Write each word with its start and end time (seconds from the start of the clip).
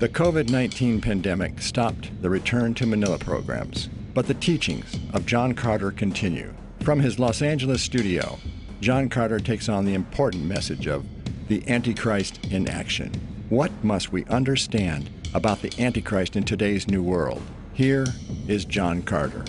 The 0.00 0.08
COVID 0.08 0.48
19 0.48 1.02
pandemic 1.02 1.60
stopped 1.60 2.10
the 2.22 2.30
return 2.30 2.72
to 2.76 2.86
Manila 2.86 3.18
programs, 3.18 3.90
but 4.14 4.26
the 4.26 4.32
teachings 4.32 4.98
of 5.12 5.26
John 5.26 5.52
Carter 5.52 5.90
continue. 5.90 6.54
From 6.80 7.00
his 7.00 7.18
Los 7.18 7.42
Angeles 7.42 7.82
studio, 7.82 8.38
John 8.80 9.10
Carter 9.10 9.38
takes 9.38 9.68
on 9.68 9.84
the 9.84 9.92
important 9.92 10.44
message 10.44 10.86
of 10.86 11.04
the 11.48 11.62
Antichrist 11.68 12.42
in 12.46 12.66
action. 12.66 13.12
What 13.50 13.70
must 13.84 14.10
we 14.10 14.24
understand 14.24 15.10
about 15.34 15.60
the 15.60 15.78
Antichrist 15.78 16.34
in 16.34 16.44
today's 16.44 16.88
new 16.88 17.02
world? 17.02 17.42
Here 17.74 18.06
is 18.48 18.64
John 18.64 19.02
Carter. 19.02 19.44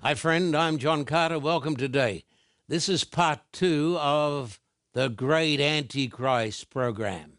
Hi, 0.00 0.14
friend. 0.14 0.56
I'm 0.56 0.78
John 0.78 1.04
Carter. 1.04 1.38
Welcome 1.38 1.76
today. 1.76 2.24
This 2.66 2.88
is 2.88 3.04
part 3.04 3.40
two 3.52 3.98
of 4.00 4.58
the 4.94 5.10
Great 5.10 5.60
Antichrist 5.60 6.70
program. 6.70 7.31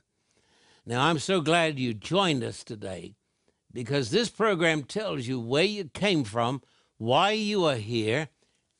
Now, 0.85 1.05
I'm 1.07 1.19
so 1.19 1.39
glad 1.39 1.79
you 1.79 1.93
joined 1.93 2.43
us 2.43 2.61
today 2.61 3.15
because 3.71 4.09
this 4.09 4.29
program 4.29 4.83
tells 4.83 5.25
you 5.25 5.39
where 5.39 5.63
you 5.63 5.85
came 5.85 6.25
from, 6.25 6.61
why 6.97 7.31
you 7.31 7.63
are 7.63 7.75
here, 7.75 8.27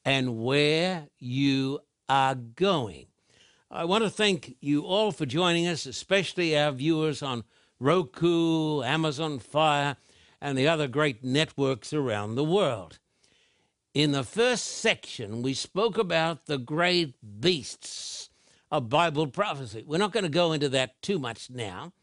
and 0.03 0.37
where 0.39 1.07
you 1.17 1.79
are 2.09 2.35
going. 2.35 3.07
I 3.71 3.85
want 3.85 4.03
to 4.03 4.09
thank 4.09 4.57
you 4.59 4.81
all 4.81 5.13
for 5.13 5.25
joining 5.25 5.65
us, 5.65 5.85
especially 5.85 6.57
our 6.57 6.73
viewers 6.73 7.23
on 7.23 7.45
Roku, 7.79 8.83
Amazon 8.83 9.39
Fire, 9.39 9.95
and 10.41 10.57
the 10.57 10.67
other 10.67 10.89
great 10.89 11.23
networks 11.23 11.93
around 11.93 12.35
the 12.35 12.43
world. 12.43 12.99
In 13.93 14.11
the 14.11 14.25
first 14.25 14.65
section, 14.65 15.41
we 15.41 15.53
spoke 15.53 15.97
about 15.97 16.47
the 16.47 16.57
great 16.57 17.15
beasts 17.39 18.29
of 18.73 18.89
Bible 18.89 19.27
prophecy. 19.27 19.83
We're 19.85 19.99
not 19.99 20.11
going 20.11 20.23
to 20.23 20.29
go 20.29 20.51
into 20.51 20.67
that 20.69 21.01
too 21.01 21.19
much 21.19 21.49
now. 21.49 21.93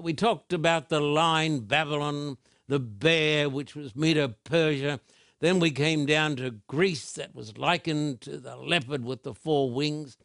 We 0.00 0.14
talked 0.14 0.52
about 0.52 0.88
the 0.88 1.00
lion, 1.00 1.60
Babylon, 1.60 2.38
the 2.68 2.78
bear, 2.78 3.48
which 3.48 3.74
was 3.74 3.96
Medo 3.96 4.34
Persia. 4.44 5.00
Then 5.40 5.58
we 5.58 5.70
came 5.70 6.06
down 6.06 6.36
to 6.36 6.50
Greece, 6.68 7.12
that 7.12 7.34
was 7.34 7.58
likened 7.58 8.20
to 8.22 8.38
the 8.38 8.56
leopard 8.56 9.04
with 9.04 9.22
the 9.22 9.34
four 9.34 9.70
wings. 9.70 10.16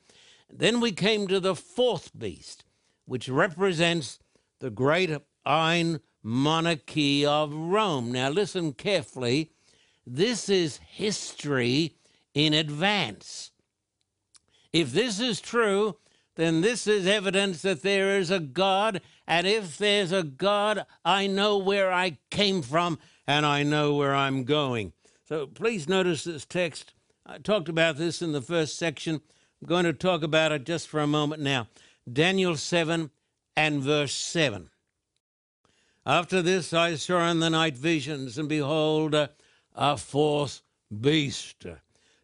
Then 0.50 0.80
we 0.80 0.92
came 0.92 1.28
to 1.28 1.40
the 1.40 1.56
fourth 1.56 2.18
beast, 2.18 2.66
which 3.06 3.30
represents 3.30 4.20
the 4.60 4.70
great 4.70 5.12
iron 5.46 6.02
monarchy 6.22 7.26
of 7.26 7.54
Rome. 7.54 8.12
Now, 8.12 8.30
listen 8.30 8.74
carefully. 8.74 9.52
This 10.06 10.50
is 10.50 10.80
history 10.86 11.96
in 12.34 12.54
advance. 12.54 13.52
If 14.72 14.92
this 14.92 15.20
is 15.20 15.40
true, 15.40 15.98
then 16.36 16.62
this 16.62 16.88
is 16.88 17.06
evidence 17.06 17.62
that 17.62 17.84
there 17.84 18.18
is 18.18 18.32
a 18.32 18.40
God. 18.40 19.02
And 19.28 19.46
if 19.46 19.78
there's 19.78 20.12
a 20.12 20.24
God, 20.24 20.86
I 21.06 21.28
know 21.28 21.58
where 21.58 21.92
I 21.92 22.18
came 22.32 22.62
from 22.62 22.98
and 23.28 23.46
I 23.46 23.64
know 23.64 23.96
where 23.96 24.16
I'm 24.16 24.44
going. 24.44 24.94
So 25.28 25.48
please 25.48 25.88
notice 25.88 26.24
this 26.24 26.46
text. 26.46 26.94
I 27.26 27.38
talked 27.38 27.70
about 27.70 27.98
this 27.98 28.22
in 28.22 28.32
the 28.32 28.42
first 28.42 28.78
section. 28.78 29.22
I'm 29.62 29.68
going 29.68 29.86
to 29.86 29.94
talk 29.94 30.24
about 30.24 30.52
it 30.52 30.66
just 30.66 30.88
for 30.88 31.00
a 31.00 31.08
moment 31.08 31.42
now. 31.42 31.68
Daniel 32.12 32.58
7 32.58 33.12
and 33.56 33.82
verse 33.82 34.14
7. 34.14 34.70
After 36.06 36.42
this 36.42 36.74
I 36.74 36.96
saw 36.96 37.30
in 37.30 37.40
the 37.40 37.50
night 37.50 37.78
visions, 37.78 38.38
and 38.38 38.50
behold, 38.50 39.14
a, 39.14 39.98
fourth 39.98 40.62
beast, 41.00 41.66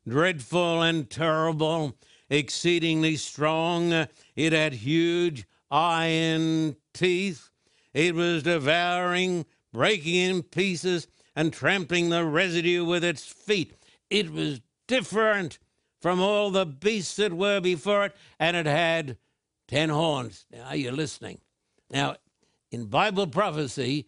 dreadful 0.05 0.81
and 0.81 1.09
terrible, 1.09 1.95
exceedingly 2.29 3.15
strong. 3.15 4.07
It 4.35 4.53
had 4.53 4.73
huge 4.73 5.45
iron 5.71 6.75
teeth. 6.93 7.49
It 7.93 8.15
was 8.15 8.43
devouring, 8.43 9.45
breaking 9.73 10.15
in 10.15 10.43
pieces, 10.43 11.07
and 11.35 11.51
trampling 11.53 12.09
the 12.09 12.25
residue 12.25 12.85
with 12.85 13.03
its 13.03 13.25
feet. 13.25 13.73
It 14.09 14.31
was 14.31 14.61
different 14.87 15.59
from 16.01 16.19
all 16.21 16.49
the 16.49 16.65
beasts 16.65 17.15
that 17.17 17.33
were 17.33 17.59
before 17.59 18.05
it, 18.05 18.15
and 18.39 18.55
it 18.55 18.65
had 18.65 19.17
ten 19.67 19.89
horns. 19.89 20.45
Now, 20.51 20.65
are 20.65 20.75
you 20.75 20.91
listening? 20.91 21.39
Now, 21.91 22.15
in 22.71 22.85
Bible 22.85 23.27
prophecy, 23.27 24.07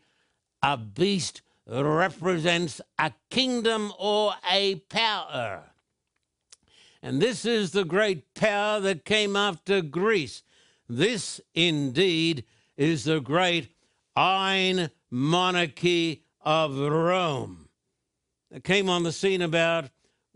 a 0.61 0.77
beast 0.77 1.41
represents 1.67 2.81
a 2.99 3.11
kingdom 3.29 3.91
or 3.97 4.33
a 4.49 4.75
power. 4.89 5.70
And 7.03 7.21
this 7.21 7.45
is 7.45 7.71
the 7.71 7.85
great 7.85 8.33
power 8.33 8.79
that 8.79 9.05
came 9.05 9.35
after 9.35 9.81
Greece. 9.81 10.43
This 10.87 11.41
indeed 11.55 12.43
is 12.77 13.05
the 13.05 13.19
great 13.19 13.69
iron 14.15 14.89
monarchy 15.09 16.23
of 16.41 16.77
Rome. 16.77 17.69
It 18.51 18.63
came 18.63 18.89
on 18.89 19.03
the 19.03 19.11
scene 19.11 19.41
about 19.41 19.89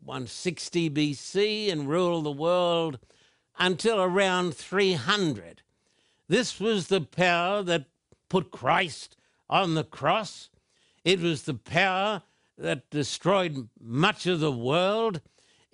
160 0.03 0.89
BC 0.89 1.71
and 1.71 1.89
ruled 1.89 2.25
the 2.25 2.31
world 2.31 2.99
until 3.59 4.01
around 4.01 4.55
300. 4.55 5.61
This 6.27 6.59
was 6.59 6.87
the 6.87 7.01
power 7.01 7.61
that 7.63 7.85
put 8.29 8.51
Christ 8.51 9.17
on 9.49 9.75
the 9.75 9.83
cross. 9.83 10.49
It 11.03 11.19
was 11.19 11.43
the 11.43 11.53
power 11.53 12.23
that 12.57 12.89
destroyed 12.89 13.69
much 13.79 14.25
of 14.25 14.39
the 14.39 14.51
world. 14.51 15.21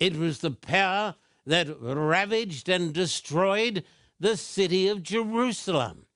It 0.02 0.16
was 0.16 0.40
the 0.40 0.50
power 0.50 1.14
that 1.46 1.68
ravaged 1.80 2.68
and 2.68 2.92
destroyed 2.92 3.84
the 4.18 4.36
city 4.36 4.88
of 4.88 5.04
Jerusalem. 5.04 6.06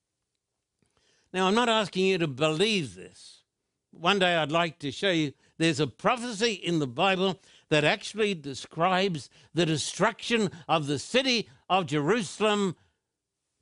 Now, 1.33 1.47
I'm 1.47 1.55
not 1.55 1.69
asking 1.69 2.07
you 2.07 2.19
to 2.19 2.27
believe 2.27 2.97
this. 2.97 3.45
One 3.93 4.19
day 4.19 4.35
I'd 4.35 4.51
like 4.51 4.81
to 4.81 4.91
show 4.91 5.13
you 5.13 5.35
there's 5.57 5.79
a 5.79 5.87
prophecy 5.87 6.55
in 6.55 6.81
the 6.81 6.89
Bible 6.89 7.39
that 7.69 7.85
actually 7.85 8.35
describes 8.35 9.31
the 9.55 9.65
destruction 9.65 10.51
of 10.67 10.89
the 10.89 10.99
city 10.99 11.49
of 11.69 11.87
Jerusalem 11.87 12.75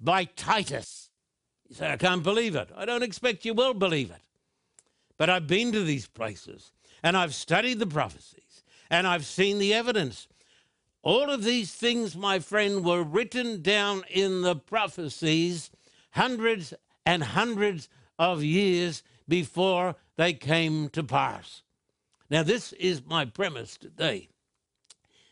by 0.00 0.24
Titus. 0.24 1.10
You 1.68 1.74
say, 1.74 1.92
I 1.92 1.98
can't 1.98 2.22
believe 2.22 2.56
it. 2.56 2.70
I 2.74 2.86
don't 2.86 3.02
expect 3.02 3.44
you 3.44 3.52
will 3.52 3.74
believe 3.74 4.10
it. 4.10 4.22
But 5.18 5.28
I've 5.28 5.46
been 5.46 5.70
to 5.72 5.84
these 5.84 6.06
places 6.06 6.72
and 7.02 7.14
I've 7.14 7.34
studied 7.34 7.78
the 7.78 7.86
prophecies 7.86 8.43
and 8.90 9.06
I've 9.06 9.26
seen 9.26 9.58
the 9.58 9.74
evidence. 9.74 10.28
All 11.02 11.28
of 11.30 11.44
these 11.44 11.72
things, 11.72 12.16
my 12.16 12.38
friend, 12.38 12.84
were 12.84 13.02
written 13.02 13.60
down 13.60 14.04
in 14.10 14.42
the 14.42 14.56
prophecies 14.56 15.70
hundreds 16.12 16.72
and 17.04 17.22
hundreds 17.22 17.88
of 18.18 18.42
years 18.42 19.02
before 19.28 19.96
they 20.16 20.32
came 20.32 20.88
to 20.90 21.02
pass. 21.02 21.62
Now, 22.30 22.42
this 22.42 22.72
is 22.74 23.04
my 23.04 23.24
premise 23.24 23.76
today. 23.76 24.28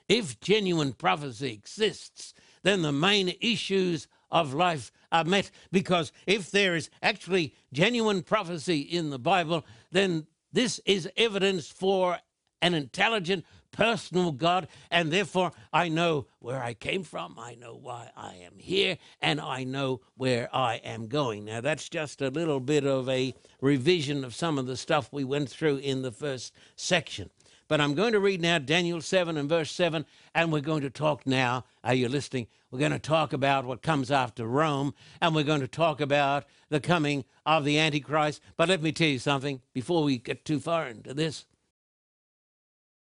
If 0.09 0.41
genuine 0.41 0.93
prophecy 0.93 1.53
exists, 1.53 2.35
then 2.63 2.83
the 2.83 2.93
main 2.93 3.35
issues 3.41 4.09
of 4.31 4.55
life 4.55 4.93
are 5.11 5.25
met. 5.25 5.51
Because 5.71 6.13
if 6.27 6.51
there 6.51 6.75
is 6.77 6.91
actually 7.03 7.55
genuine 7.73 8.23
prophecy 8.23 8.81
in 8.81 9.11
the 9.11 9.19
Bible, 9.19 9.65
then 9.91 10.27
this 10.53 10.81
is 10.85 11.09
evidence 11.17 11.69
for 11.69 12.19
an 12.63 12.73
intelligent, 12.73 13.45
personal 13.73 14.33
God, 14.33 14.69
and 14.91 15.11
therefore 15.11 15.53
I 15.73 15.89
know 15.89 16.27
where 16.39 16.63
I 16.63 16.75
came 16.75 17.03
from, 17.03 17.37
I 17.39 17.55
know 17.57 17.75
why 17.75 18.11
I 18.17 18.37
am 18.37 18.59
here, 18.59 18.99
and 19.21 19.41
I 19.41 19.65
know 19.65 20.01
where 20.17 20.49
I 20.55 20.77
am 20.77 21.09
going. 21.09 21.45
Now, 21.45 21.61
that's 21.61 21.89
just 21.89 22.23
a 22.23 22.31
little 22.31 22.61
bit 22.61 22.87
of 22.87 23.09
a 23.09 23.35
revision 23.61 24.25
of 24.25 24.35
some 24.35 24.59
of 24.59 24.67
the 24.67 24.77
stuff 24.77 25.13
we 25.13 25.25
went 25.25 25.51
through 25.51 25.79
in 25.79 26.03
the 26.03 26.13
first 26.13 26.55
section. 26.77 27.31
But 27.69 27.81
I'm 27.81 27.95
going 27.95 28.13
to 28.13 28.21
read 28.21 28.43
now 28.43 28.59
Daniel 28.59 29.01
7 29.01 29.37
and 29.37 29.49
verse 29.49 29.71
7, 29.71 30.05
and 30.35 30.53
we're 30.53 30.61
going 30.61 30.83
to 30.83 30.91
talk 30.91 31.27
now. 31.27 31.65
Are 31.83 31.95
you 31.95 32.09
listening? 32.09 32.47
We're 32.71 32.81
going 32.81 32.93
to 32.93 32.99
talk 32.99 33.33
about 33.33 33.65
what 33.65 33.83
comes 33.83 34.11
after 34.11 34.47
Rome, 34.47 34.95
and 35.21 35.35
we're 35.35 35.45
going 35.45 35.61
to 35.61 35.69
talk 35.69 36.01
about 36.01 36.45
the 36.69 36.81
coming 36.81 37.25
of 37.47 37.65
the 37.65 37.79
Antichrist. 37.79 38.43
But 38.57 38.69
let 38.69 38.83
me 38.83 38.93
tell 38.93 39.09
you 39.09 39.19
something 39.19 39.63
before 39.73 40.03
we 40.05 40.19
get 40.19 40.45
too 40.45 40.61
far 40.61 40.87
into 40.87 41.15
this. 41.15 41.47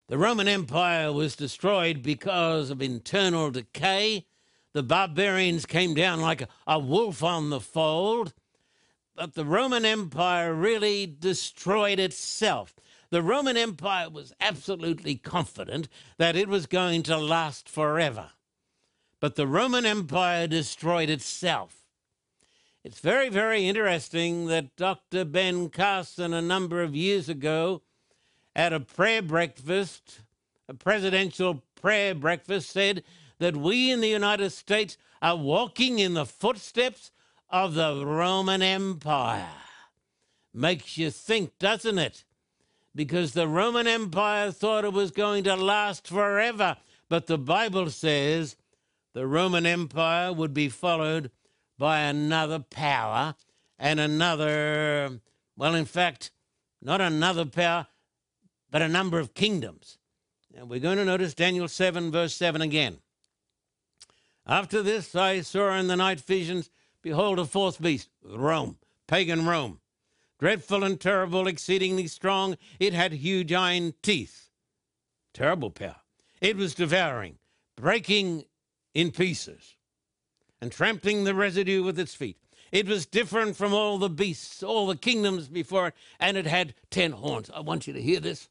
The 0.09 0.19
Roman 0.19 0.47
Empire 0.47 1.13
was 1.13 1.35
destroyed 1.35 2.01
because 2.01 2.71
of 2.71 2.81
internal 2.81 3.51
decay. 3.51 4.25
The 4.73 4.85
barbarians 4.85 5.67
came 5.67 5.95
down 5.95 6.21
like 6.21 6.49
a, 6.65 6.79
wolf 6.79 7.25
on 7.25 7.51
the 7.51 7.59
fold. 7.59 8.33
But 9.17 9.35
the 9.35 9.45
Roman 9.45 9.85
Empire 9.85 10.55
really 10.55 11.07
destroyed 11.07 11.99
itself. 11.99 12.75
The 13.11 13.23
Roman 13.23 13.57
Empire 13.57 14.09
was 14.09 14.33
absolutely 14.41 15.17
confident 15.17 15.89
that 16.19 16.37
it 16.37 16.49
was 16.49 16.67
going 16.67 17.03
to 17.05 17.17
last 17.17 17.69
forever. 17.69 18.31
But 19.19 19.35
the 19.35 19.47
Roman 19.49 19.85
Empire 19.85 20.47
destroyed 20.47 21.11
itself. 21.11 21.83
It's 22.85 23.01
very, 23.01 23.29
very 23.29 23.67
interesting 23.67 24.47
that 24.47 24.77
Dr. 24.77 25.25
Ben 25.25 25.69
Carson, 25.69 26.33
a 26.33 26.43
number 26.43 26.81
of 26.81 26.95
years 26.95 27.29
ago, 27.29 27.83
at 28.57 28.73
a 28.73 28.81
prayer 28.81 29.21
breakfast, 29.21 30.23
a 30.67 30.73
presidential 30.73 31.63
prayer 31.75 32.15
breakfast, 32.15 32.71
said 32.71 33.05
that 33.39 33.55
we 33.55 33.93
in 33.93 34.01
the 34.01 34.09
United 34.09 34.51
States 34.51 34.97
are 35.21 35.37
walking 35.37 35.99
in 35.99 36.15
the 36.15 36.25
footsteps 36.25 37.13
of 37.51 37.75
the 37.75 38.05
Roman 38.05 38.63
Empire. 38.63 39.47
Makes 40.55 40.97
you 40.97 41.11
think, 41.11 41.59
doesn't 41.59 41.99
it? 41.99 42.25
Because 42.95 43.35
the 43.35 43.47
Roman 43.47 43.87
Empire 43.87 44.51
thought 44.51 44.87
it 44.87 44.93
was 44.95 45.11
going 45.11 45.45
to 45.45 45.55
last 45.55 46.09
forever. 46.09 46.79
But 47.11 47.27
the 47.27 47.37
Bible 47.37 47.91
says 47.91 48.57
the 49.13 49.27
Roman 49.27 49.67
Empire 49.67 50.33
would 50.33 50.55
be 50.55 50.71
followed 50.71 51.31
by 51.79 52.01
another 52.01 52.61
power 52.61 53.35
and 53.79 54.01
another, 54.01 55.21
well, 55.59 55.75
in 55.75 55.85
fact, 55.85 56.31
not 56.81 57.03
another 57.03 57.45
power, 57.45 57.89
but 58.71 58.83
a 58.83 58.89
number 58.89 59.19
of 59.19 59.35
kingdoms. 59.35 59.99
And 60.57 60.71
we're 60.71 60.81
going 60.81 60.97
to 60.97 61.05
notice 61.05 61.35
Daniel 61.35 61.69
7, 61.69 62.11
verse 62.11 62.35
7 62.35 62.63
again. 62.63 62.99
After 64.47 64.83
this, 64.83 65.15
I 65.15 65.41
saw 65.41 65.77
in 65.77 65.89
the 65.89 65.97
night 65.97 66.21
visions, 66.21 66.71
behold, 67.03 67.39
a 67.39 67.45
fourth 67.45 67.81
beast, 67.81 68.09
Rome, 68.25 68.79
pagan 69.07 69.47
Rome, 69.47 69.81
dreadful 70.39 70.85
and 70.85 71.01
terrible, 71.01 71.47
exceedingly 71.47 72.07
strong. 72.07 72.57
It 72.79 72.93
had 72.93 73.13
huge 73.13 73.53
iron 73.53 73.95
teeth. 74.03 74.51
Terrible 75.35 75.71
power. 75.71 75.97
It 76.41 76.57
was 76.57 76.75
devouring, 76.75 77.39
breaking 77.77 78.45
in 78.95 79.11
pieces, 79.11 79.77
and 80.61 80.71
trampling 80.71 81.25
the 81.25 81.35
residue 81.35 81.83
with 81.83 81.99
its 81.99 82.15
feet. 82.15 82.39
It 82.73 82.87
was 82.87 83.07
different 83.07 83.57
from 83.57 83.73
all 83.73 83.99
the 83.99 84.09
beasts, 84.09 84.63
all 84.63 84.87
the 84.87 84.97
kingdoms 84.97 85.49
before 85.49 85.89
it, 85.89 85.95
and 86.19 86.37
it 86.37 86.47
had 86.47 86.75
ten 86.91 87.13
horns. 87.13 87.51
I 87.55 87.61
want 87.61 87.87
you 87.87 87.93
to 87.93 88.03
hear 88.03 88.21
this. 88.21 88.49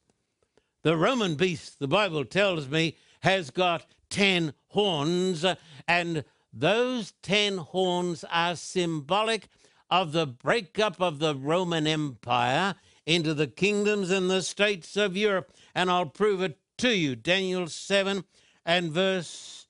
The 0.85 0.95
Roman 0.95 1.33
beast, 1.33 1.79
the 1.79 1.87
Bible 1.87 2.25
tells 2.25 2.69
me, 2.69 2.95
has 3.21 3.49
got 3.49 3.87
ten 4.11 4.53
horns, 4.67 5.43
and 5.87 6.23
those 6.53 7.13
ten 7.23 7.57
horns 7.57 8.23
are 8.31 8.55
symbolic 8.55 9.47
of 9.89 10.11
the 10.11 10.27
breakup 10.27 11.01
of 11.01 11.17
the 11.17 11.33
Roman 11.33 11.87
Empire 11.87 12.75
into 13.03 13.33
the 13.33 13.47
kingdoms 13.47 14.11
and 14.11 14.29
the 14.29 14.43
states 14.43 14.95
of 14.95 15.17
Europe. 15.17 15.51
And 15.73 15.89
I'll 15.89 16.05
prove 16.05 16.43
it 16.43 16.59
to 16.77 16.95
you. 16.95 17.15
Daniel 17.15 17.65
7 17.65 18.23
and 18.63 18.91
verse 18.91 19.65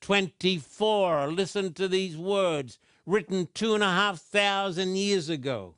24. 0.00 1.26
Listen 1.32 1.72
to 1.72 1.88
these 1.88 2.16
words 2.16 2.78
written 3.04 3.48
two 3.52 3.74
and 3.74 3.82
a 3.82 3.86
half 3.86 4.20
thousand 4.20 4.94
years 4.94 5.28
ago. 5.28 5.74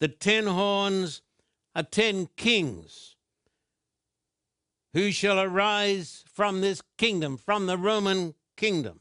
The 0.00 0.08
ten 0.08 0.46
horns 0.46 1.20
are 1.76 1.82
ten 1.82 2.30
kings 2.34 3.16
who 4.92 5.10
shall 5.10 5.38
arise 5.38 6.24
from 6.32 6.60
this 6.60 6.82
kingdom, 6.96 7.36
from 7.36 7.66
the 7.66 7.78
Roman 7.78 8.34
kingdom, 8.56 9.00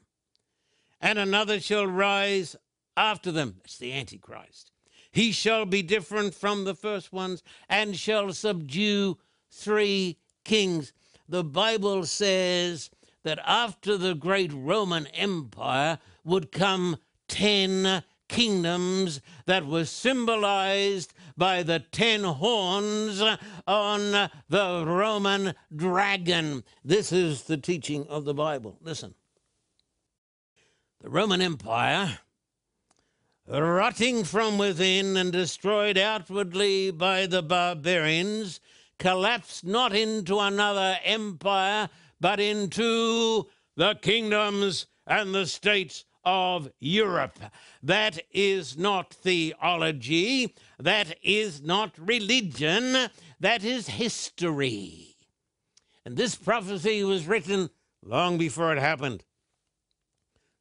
and 1.00 1.18
another 1.18 1.60
shall 1.60 1.88
rise 1.88 2.56
after 2.96 3.32
them. 3.32 3.56
That's 3.62 3.78
the 3.78 3.94
Antichrist. 3.94 4.72
He 5.12 5.32
shall 5.32 5.66
be 5.66 5.82
different 5.82 6.34
from 6.34 6.64
the 6.64 6.76
first 6.76 7.12
ones 7.14 7.42
and 7.70 7.96
shall 7.96 8.34
subdue 8.34 9.18
three 9.50 10.18
kings. 10.44 10.94
The 11.28 11.44
Bible 11.44 12.06
says 12.06 12.90
that 13.24 13.40
after 13.44 13.98
the 13.98 14.16
great 14.16 14.52
Roman 14.54 15.08
Empire 15.08 16.00
would 16.24 16.52
come 16.52 16.98
ten 17.28 18.04
kingdoms 18.28 19.22
that 19.46 19.66
were 19.66 19.86
symbolized 19.86 21.14
by 21.38 21.64
the 21.64 21.80
ten 21.80 22.24
horns 22.24 23.22
on 23.68 24.30
the 24.50 24.84
Roman 24.86 25.54
dragon. 25.76 26.64
This 26.84 27.12
is 27.12 27.44
the 27.44 27.58
teaching 27.58 28.08
of 28.08 28.26
the 28.26 28.34
Bible. 28.34 28.78
Listen. 28.82 29.14
The 31.02 31.10
Roman 31.12 31.42
Empire, 31.42 32.18
rotting 33.48 34.24
from 34.24 34.58
within 34.58 35.16
and 35.16 35.32
destroyed 35.32 35.98
outwardly 35.98 36.90
by 36.90 37.28
the 37.28 37.44
barbarians, 37.44 38.60
collapsed 38.98 39.64
not 39.64 39.96
into 39.96 40.40
another 40.40 40.98
empire, 41.04 41.88
but 42.20 42.40
into 42.40 43.48
the 43.76 43.94
kingdoms 44.02 44.88
and 45.06 45.36
the 45.36 45.46
states 45.46 46.04
of 46.28 46.70
Europe. 46.82 47.40
That 47.82 48.20
is 48.34 48.78
not 48.78 49.14
theology. 49.14 50.54
That 50.78 51.16
is 51.24 51.62
not 51.62 51.98
religion. 51.98 53.10
That 53.40 53.64
is 53.64 53.88
history. 53.88 55.16
And 56.06 56.18
this 56.18 56.36
prophecy 56.36 57.02
was 57.06 57.26
written 57.26 57.70
long 58.04 58.38
before 58.38 58.74
it 58.74 58.80
happened. 58.80 59.24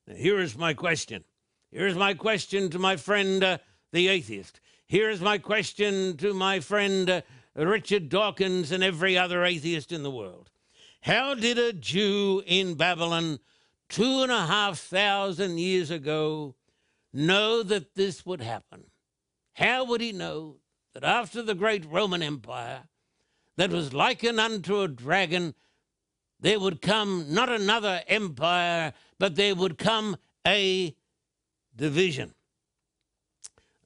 Now, 0.07 0.15
here 0.15 0.39
is 0.39 0.57
my 0.57 0.73
question. 0.73 1.25
Here 1.73 1.89
is 1.89 1.97
my 1.97 2.15
question 2.15 2.71
to 2.71 2.79
my 2.79 2.95
friend, 2.95 3.43
uh, 3.43 3.59
the 3.93 4.07
atheist. 4.07 4.61
Here 4.87 5.11
is 5.11 5.21
my 5.21 5.37
question 5.37 6.17
to 6.19 6.33
my 6.33 6.61
friend, 6.61 7.11
uh, 7.11 7.23
Richard 7.57 8.09
Dawkins, 8.09 8.71
and 8.71 8.85
every 8.85 9.19
other 9.19 9.45
atheist 9.45 9.91
in 9.91 10.05
the 10.05 10.13
world. 10.13 10.49
How 11.01 11.35
did 11.35 11.59
a 11.59 11.73
Jew 11.73 12.41
in 12.47 12.75
Babylon 12.75 13.41
two 13.89 14.23
and 14.23 14.33
a 14.33 14.47
half 14.47 14.79
thousand 14.79 15.59
years 15.59 15.91
ago 15.91 16.55
know 17.13 17.63
that 17.63 17.95
this 17.95 18.25
would 18.27 18.41
happen? 18.41 18.85
How 19.55 19.85
would 19.85 20.01
he 20.01 20.13
know 20.13 20.57
that 20.95 21.05
after 21.05 21.43
the 21.43 21.55
great 21.55 21.85
Roman 21.87 22.23
Empire, 22.23 22.85
that 23.57 23.71
was 23.71 23.95
likened 23.95 24.39
unto 24.39 24.81
a 24.81 24.89
dragon, 24.89 25.55
there 26.41 26.61
would 26.61 26.83
come 26.83 27.27
not 27.29 27.49
another 27.49 28.03
empire, 28.07 28.93
but 29.19 29.35
there 29.37 29.55
would 29.55 29.79
come 29.79 30.17
a 30.47 30.95
division? 31.75 32.35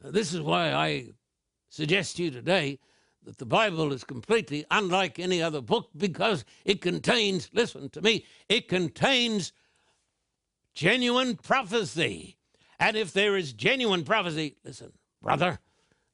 This 0.03 0.32
is 0.32 0.41
why 0.41 0.73
I 0.73 1.08
suggest 1.69 2.17
to 2.17 2.25
you 2.25 2.31
today 2.31 2.79
that 3.25 3.38
the 3.38 3.46
Bible 3.46 3.93
is 3.93 4.03
completely 4.03 4.64
unlike 4.70 5.19
any 5.19 5.43
other 5.43 5.61
book 5.61 5.91
because 5.96 6.44
it 6.64 6.81
contains, 6.81 7.50
listen 7.53 7.91
to 7.91 8.00
me, 8.00 8.25
it 8.49 8.67
contains 8.67 9.53
genuine 10.75 11.37
prophecy. 11.37 12.37
And 12.78 12.96
if 12.96 13.12
there 13.12 13.37
is 13.37 13.52
genuine 13.52 14.05
prophecy, 14.05 14.56
listen, 14.64 14.93
brother, 15.22 15.58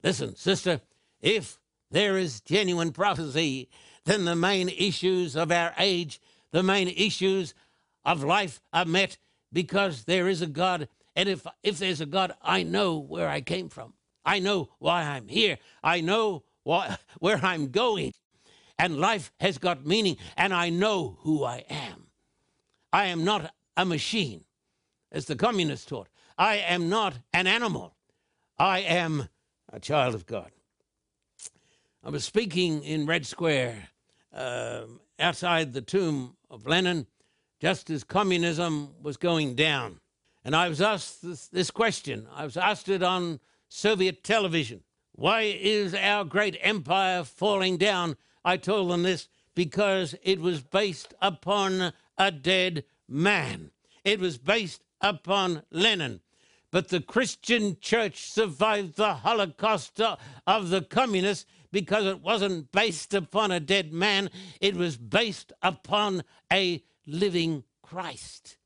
listen, 0.03 0.35
sister, 0.37 0.81
if 1.21 1.59
there 1.91 2.17
is 2.17 2.41
genuine 2.41 2.93
prophecy, 2.93 3.69
then 4.05 4.25
the 4.25 4.37
main 4.37 4.69
issues 4.69 5.37
of 5.37 5.53
our 5.53 5.73
age, 5.79 6.21
the 6.53 6.63
main 6.63 6.89
issues 6.89 7.55
of 8.05 8.23
life 8.23 8.61
are 8.73 8.85
met 8.85 9.19
because 9.53 10.05
there 10.05 10.29
is 10.29 10.43
a 10.43 10.47
God. 10.47 10.89
And 11.15 11.29
if, 11.29 11.47
if 11.63 11.79
there's 11.79 12.01
a 12.01 12.07
God, 12.07 12.33
I 12.43 12.63
know 12.63 12.99
where 12.99 13.29
I 13.29 13.41
came 13.41 13.69
from. 13.69 13.95
I 14.25 14.41
know 14.41 14.71
why 14.79 15.03
I'm 15.03 15.29
here. 15.29 15.59
I 15.83 16.01
know 16.01 16.43
why, 16.65 16.99
where 17.21 17.39
I'm 17.43 17.69
going. 17.69 18.13
And 18.79 18.99
life 18.99 19.33
has 19.41 19.57
got 19.57 19.87
meaning, 19.87 20.17
and 20.37 20.53
I 20.53 20.69
know 20.69 21.17
who 21.21 21.45
I 21.45 21.65
am. 21.71 22.09
I 22.93 23.07
am 23.07 23.25
not 23.25 23.53
a 23.77 23.85
machine 23.85 24.45
as 25.17 25.25
the 25.25 25.35
communists 25.35 25.87
taught. 25.87 26.09
I 26.37 26.57
am 26.57 26.91
not 26.91 27.15
an 27.33 27.47
animal. 27.47 27.97
I 28.59 28.81
am 28.81 29.31
a 29.73 29.81
child 29.81 30.15
of 30.15 30.27
God. 30.27 30.51
I 32.05 32.11
was 32.11 32.23
speaking 32.23 32.85
in 32.85 33.07
Red 33.07 33.25
Square 33.25 33.89
uh, 34.33 34.83
outside 35.19 35.73
the 35.73 35.81
tomb 35.81 36.37
of 36.51 36.67
Lenin 36.67 37.07
just 37.59 37.89
as 37.89 38.05
communism 38.05 38.91
was 39.03 39.17
going 39.17 39.55
down. 39.55 40.01
And 40.45 40.55
I 40.55 40.69
was 40.69 40.83
asked 40.83 41.23
this, 41.23 41.49
this 41.49 41.71
question. 41.71 42.29
I 42.35 42.45
was 42.45 42.59
asked 42.59 42.91
it 42.91 43.03
on 43.03 43.41
Soviet 43.69 44.23
television. 44.23 44.83
Why 45.13 45.41
is 45.43 45.95
our 45.95 46.27
great 46.27 46.59
empire 46.61 47.25
falling 47.25 47.79
down? 47.79 48.19
I 48.45 48.59
told 48.59 48.91
them 48.91 49.03
this 49.03 49.29
because 49.55 50.15
it 50.23 50.41
was 50.41 50.61
based 50.61 51.15
upon 51.23 51.95
a 52.19 52.31
dead 52.31 52.85
man. 53.09 53.71
It 54.05 54.21
was 54.21 54.37
based 54.37 54.83
upon 55.01 55.63
Lenin. 55.71 56.21
But 56.71 56.89
the 56.89 57.01
Christian 57.01 57.79
church 57.81 58.31
survived 58.31 58.97
the 58.97 59.15
Holocaust 59.15 60.01
of 60.47 60.71
the 60.71 60.83
communists 60.83 61.47
because 61.73 62.07
it 62.07 62.21
wasn't 62.21 62.73
based 62.73 63.15
upon 63.15 63.51
a 63.51 63.61
dead 63.61 63.93
man, 63.93 64.31
it 64.61 64.77
was 64.77 64.97
based 64.97 65.53
upon 65.63 66.25
a 66.53 66.83
living 67.07 67.65
Christ. 67.83 68.59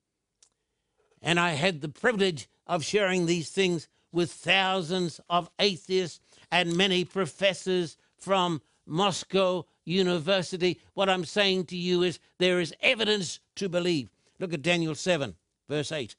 And 1.23 1.39
I 1.39 1.51
had 1.51 1.81
the 1.81 1.89
privilege 1.89 2.49
of 2.67 2.85
sharing 2.85 3.27
these 3.27 3.51
things 3.51 3.89
with 4.13 4.33
thousands 4.33 5.21
of 5.29 5.51
atheists 5.59 6.21
and 6.51 6.77
many 6.77 7.05
professors 7.05 7.97
from 8.17 8.63
Moscow 8.87 9.67
University. 9.85 10.81
What 10.95 11.09
I'm 11.09 11.25
saying 11.25 11.67
to 11.67 11.77
you 11.77 12.03
is 12.03 12.19
there 12.39 12.61
is 12.61 12.75
evidence 12.81 13.41
to 13.57 13.69
believe. 13.69 14.11
Look 14.39 14.55
at 14.55 14.63
Daniel 14.63 14.95
7 14.95 15.37
verse 15.71 15.93
8. 15.93 16.17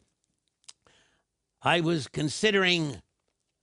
I 1.62 1.82
was 1.82 2.08
considering 2.08 3.02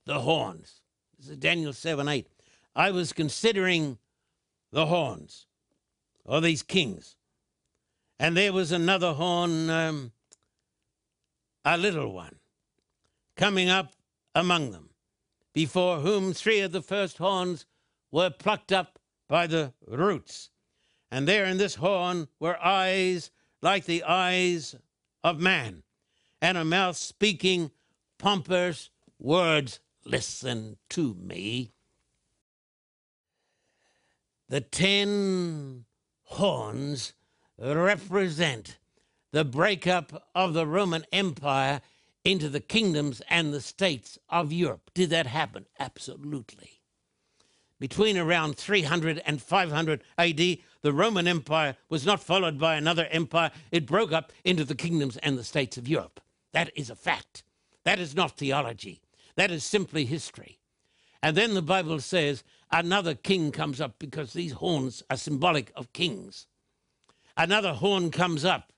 the 0.05 0.21
horns. 0.21 0.81
This 1.17 1.29
is 1.29 1.37
Daniel 1.37 1.73
7 1.73 2.07
8. 2.07 2.27
I 2.75 2.91
was 2.91 3.11
considering 3.11 3.97
the 4.71 4.85
horns 4.85 5.47
of 6.25 6.43
these 6.43 6.63
kings. 6.63 7.15
And 8.19 8.37
there 8.37 8.53
was 8.53 8.71
another 8.71 9.13
horn, 9.13 9.69
um, 9.69 10.11
a 11.65 11.77
little 11.77 12.13
one, 12.13 12.35
coming 13.35 13.69
up 13.69 13.93
among 14.35 14.71
them, 14.71 14.91
before 15.53 15.99
whom 15.99 16.33
three 16.33 16.59
of 16.59 16.71
the 16.71 16.83
first 16.83 17.17
horns 17.17 17.65
were 18.11 18.29
plucked 18.29 18.71
up 18.71 18.99
by 19.27 19.47
the 19.47 19.73
roots. 19.87 20.51
And 21.11 21.27
there 21.27 21.45
in 21.45 21.57
this 21.57 21.75
horn 21.75 22.27
were 22.39 22.63
eyes 22.63 23.31
like 23.61 23.85
the 23.85 24.03
eyes 24.03 24.75
of 25.23 25.39
man, 25.39 25.83
and 26.41 26.57
a 26.57 26.65
mouth 26.65 26.97
speaking 26.97 27.71
pompous 28.17 28.89
words. 29.19 29.79
Listen 30.05 30.77
to 30.89 31.13
me. 31.13 31.71
The 34.47 34.61
ten 34.61 35.85
horns 36.23 37.13
represent 37.57 38.77
the 39.31 39.45
breakup 39.45 40.29
of 40.33 40.53
the 40.53 40.65
Roman 40.65 41.05
Empire 41.11 41.81
into 42.25 42.49
the 42.49 42.59
kingdoms 42.59 43.21
and 43.29 43.53
the 43.53 43.61
states 43.61 44.17
of 44.29 44.51
Europe. 44.51 44.89
Did 44.93 45.11
that 45.11 45.27
happen? 45.27 45.65
Absolutely. 45.79 46.81
Between 47.79 48.17
around 48.17 48.57
300 48.57 49.21
and 49.25 49.41
500 49.41 50.03
AD, 50.17 50.57
the 50.81 50.93
Roman 50.93 51.27
Empire 51.27 51.75
was 51.89 52.05
not 52.05 52.23
followed 52.23 52.57
by 52.57 52.75
another 52.75 53.07
empire. 53.11 53.51
It 53.71 53.85
broke 53.85 54.11
up 54.11 54.31
into 54.43 54.63
the 54.63 54.75
kingdoms 54.75 55.17
and 55.17 55.37
the 55.37 55.43
states 55.43 55.77
of 55.77 55.87
Europe. 55.87 56.21
That 56.53 56.71
is 56.75 56.89
a 56.89 56.95
fact. 56.95 57.43
That 57.83 57.99
is 57.99 58.15
not 58.15 58.37
theology. 58.37 59.01
That 59.35 59.51
is 59.51 59.63
simply 59.63 60.05
history. 60.05 60.59
And 61.21 61.35
then 61.35 61.53
the 61.53 61.61
Bible 61.61 61.99
says 61.99 62.43
another 62.71 63.13
king 63.13 63.51
comes 63.51 63.81
up 63.81 63.99
because 63.99 64.33
these 64.33 64.53
horns 64.53 65.03
are 65.09 65.17
symbolic 65.17 65.71
of 65.75 65.91
kings. 65.91 66.47
Another 67.35 67.73
horn 67.73 68.11
comes 68.11 68.43
up, 68.43 68.73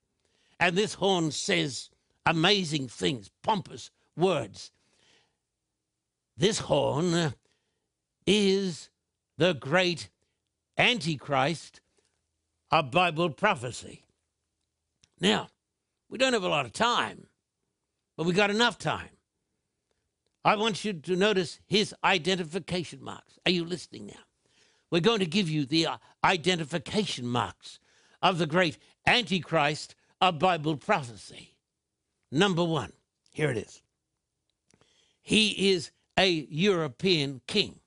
and 0.59 0.75
this 0.75 0.95
horn 0.95 1.31
says 1.31 1.89
amazing 2.25 2.87
things, 2.87 3.29
pompous 3.41 3.89
words. 4.15 4.71
This 6.37 6.59
horn 6.59 7.33
is 8.25 8.89
the 9.37 9.53
great 9.53 10.09
Antichrist 10.77 11.81
of 12.71 12.91
Bible 12.91 13.29
prophecy. 13.29 14.03
Now, 15.19 15.49
we 16.09 16.17
don't 16.17 16.33
have 16.33 16.43
a 16.43 16.49
lot 16.49 16.65
of 16.65 16.73
time, 16.73 17.27
but 18.17 18.25
we 18.25 18.33
got 18.33 18.49
enough 18.49 18.77
time. 18.77 19.09
I 20.43 20.55
want 20.55 20.83
you 20.83 20.93
to 20.93 21.15
notice 21.15 21.59
his 21.67 21.93
identification 22.03 23.03
marks. 23.03 23.37
Are 23.45 23.51
you 23.51 23.63
listening 23.63 24.07
now? 24.07 24.23
We're 24.89 25.01
going 25.01 25.19
to 25.19 25.25
give 25.25 25.49
you 25.49 25.65
the 25.65 25.87
uh, 25.87 25.97
identification 26.23 27.27
marks 27.27 27.79
of 28.21 28.37
the 28.37 28.47
great 28.47 28.77
Antichrist 29.05 29.95
of 30.19 30.39
Bible 30.39 30.77
prophecy. 30.77 31.55
Number 32.31 32.63
one, 32.63 32.91
here 33.29 33.51
it 33.51 33.57
is. 33.57 33.81
He 35.21 35.71
is 35.71 35.91
a 36.17 36.27
European 36.27 37.41
king 37.47 37.79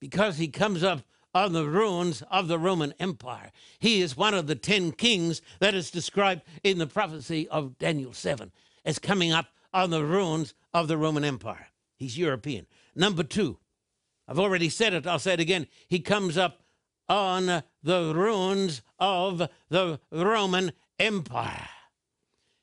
because 0.00 0.38
he 0.38 0.48
comes 0.48 0.82
up 0.82 1.02
on 1.34 1.52
the 1.52 1.68
ruins 1.68 2.22
of 2.30 2.48
the 2.48 2.58
Roman 2.58 2.94
Empire. 3.00 3.50
He 3.78 4.00
is 4.00 4.16
one 4.16 4.34
of 4.34 4.46
the 4.46 4.54
ten 4.54 4.92
kings 4.92 5.42
that 5.58 5.74
is 5.74 5.90
described 5.90 6.42
in 6.62 6.78
the 6.78 6.86
prophecy 6.86 7.48
of 7.48 7.78
Daniel 7.78 8.12
7 8.12 8.52
as 8.84 8.98
coming 8.98 9.32
up 9.32 9.46
on 9.72 9.90
the 9.90 10.04
ruins 10.04 10.54
of 10.72 10.88
the 10.88 10.96
Roman 10.96 11.24
Empire. 11.24 11.68
He's 11.96 12.16
European. 12.16 12.66
Number 12.94 13.24
two, 13.24 13.58
I've 14.28 14.38
already 14.38 14.68
said 14.68 14.94
it, 14.94 15.06
I'll 15.06 15.18
say 15.18 15.34
it 15.34 15.40
again. 15.40 15.66
He 15.88 16.00
comes 16.00 16.38
up 16.38 16.62
on 17.08 17.62
the 17.82 18.12
ruins 18.14 18.82
of 18.98 19.48
the 19.68 20.00
Roman 20.10 20.72
Empire. 20.98 21.68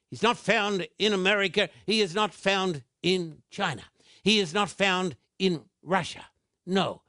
He's 0.10 0.24
not 0.24 0.38
found 0.38 0.88
in 0.98 1.14
America. 1.14 1.70
He 1.86 2.02
is 2.02 2.16
not 2.16 2.34
found 2.34 2.84
in 3.02 3.44
China. 3.50 3.84
He 4.24 4.40
is 4.40 4.54
not 4.54 4.70
found 4.70 5.16
in 5.40 5.62
Russia. 5.84 6.26
No, 6.66 7.02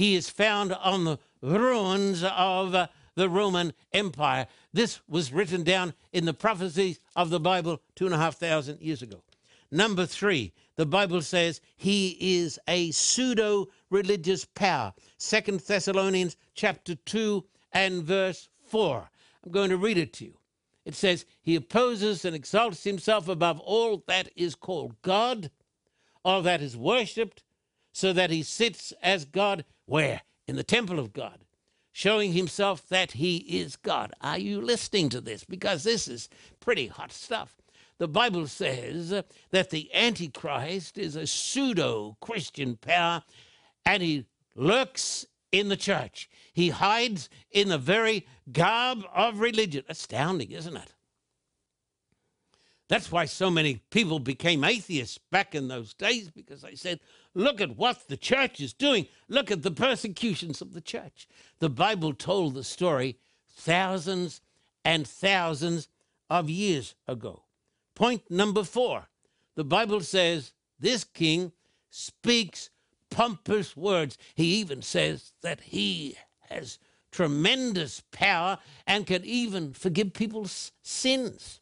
he 0.00 0.14
is 0.14 0.30
found 0.30 0.72
on 0.72 1.04
the 1.04 1.18
ruins 1.42 2.24
of 2.24 2.74
uh, 2.74 2.86
the 3.16 3.28
Roman 3.28 3.74
Empire. 3.92 4.46
This 4.72 4.98
was 5.06 5.30
written 5.30 5.62
down 5.62 5.92
in 6.10 6.24
the 6.24 6.32
prophecies 6.32 7.00
of 7.14 7.28
the 7.28 7.38
Bible 7.38 7.82
two 7.94 8.06
and 8.06 8.14
a 8.14 8.16
half 8.16 8.36
thousand 8.36 8.80
years 8.80 9.02
ago. 9.02 9.22
Number 9.70 10.06
three, 10.06 10.54
the 10.76 10.86
Bible 10.86 11.20
says 11.20 11.60
he 11.76 12.16
is 12.18 12.58
a 12.66 12.90
pseudo 12.92 13.66
religious 13.90 14.46
power. 14.46 14.94
Second 15.18 15.60
Thessalonians 15.60 16.38
chapter 16.54 16.94
2 16.94 17.44
and 17.72 18.02
verse 18.02 18.48
4. 18.68 19.10
I'm 19.44 19.52
going 19.52 19.68
to 19.68 19.76
read 19.76 19.98
it 19.98 20.14
to 20.14 20.24
you. 20.24 20.38
It 20.86 20.94
says, 20.94 21.26
He 21.42 21.56
opposes 21.56 22.24
and 22.24 22.34
exalts 22.34 22.84
himself 22.84 23.28
above 23.28 23.60
all 23.60 24.02
that 24.06 24.30
is 24.34 24.54
called 24.54 24.94
God, 25.02 25.50
all 26.24 26.40
that 26.40 26.62
is 26.62 26.74
worshipped, 26.74 27.42
so 27.92 28.12
that 28.12 28.30
he 28.30 28.42
sits 28.42 28.92
as 29.02 29.24
God. 29.24 29.64
Where? 29.86 30.22
In 30.46 30.56
the 30.56 30.64
temple 30.64 30.98
of 30.98 31.12
God, 31.12 31.40
showing 31.92 32.32
himself 32.32 32.88
that 32.88 33.12
he 33.12 33.38
is 33.38 33.76
God. 33.76 34.12
Are 34.20 34.38
you 34.38 34.60
listening 34.60 35.08
to 35.10 35.20
this? 35.20 35.44
Because 35.44 35.84
this 35.84 36.08
is 36.08 36.28
pretty 36.58 36.88
hot 36.88 37.12
stuff. 37.12 37.56
The 37.98 38.08
Bible 38.08 38.46
says 38.46 39.10
that 39.50 39.70
the 39.70 39.90
Antichrist 39.94 40.96
is 40.96 41.16
a 41.16 41.26
pseudo 41.26 42.16
Christian 42.20 42.76
power 42.76 43.22
and 43.84 44.02
he 44.02 44.24
lurks 44.54 45.26
in 45.52 45.68
the 45.68 45.76
church. 45.76 46.28
He 46.52 46.70
hides 46.70 47.28
in 47.50 47.68
the 47.68 47.78
very 47.78 48.26
garb 48.50 49.04
of 49.14 49.40
religion. 49.40 49.84
Astounding, 49.88 50.50
isn't 50.50 50.76
it? 50.76 50.94
That's 52.90 53.12
why 53.12 53.26
so 53.26 53.52
many 53.52 53.76
people 53.90 54.18
became 54.18 54.64
atheists 54.64 55.16
back 55.16 55.54
in 55.54 55.68
those 55.68 55.94
days 55.94 56.28
because 56.28 56.62
they 56.62 56.74
said, 56.74 56.98
look 57.34 57.60
at 57.60 57.76
what 57.76 58.08
the 58.08 58.16
church 58.16 58.60
is 58.60 58.72
doing. 58.72 59.06
Look 59.28 59.52
at 59.52 59.62
the 59.62 59.70
persecutions 59.70 60.60
of 60.60 60.72
the 60.72 60.80
church. 60.80 61.28
The 61.60 61.70
Bible 61.70 62.14
told 62.14 62.54
the 62.54 62.64
story 62.64 63.16
thousands 63.48 64.40
and 64.84 65.06
thousands 65.06 65.86
of 66.28 66.50
years 66.50 66.96
ago. 67.06 67.44
Point 67.94 68.28
number 68.28 68.64
four 68.64 69.06
the 69.54 69.62
Bible 69.62 70.00
says 70.00 70.52
this 70.80 71.04
king 71.04 71.52
speaks 71.90 72.70
pompous 73.08 73.76
words. 73.76 74.18
He 74.34 74.56
even 74.56 74.82
says 74.82 75.32
that 75.42 75.60
he 75.60 76.16
has 76.48 76.80
tremendous 77.12 78.02
power 78.10 78.58
and 78.84 79.06
can 79.06 79.24
even 79.24 79.74
forgive 79.74 80.12
people's 80.12 80.72
sins. 80.82 81.60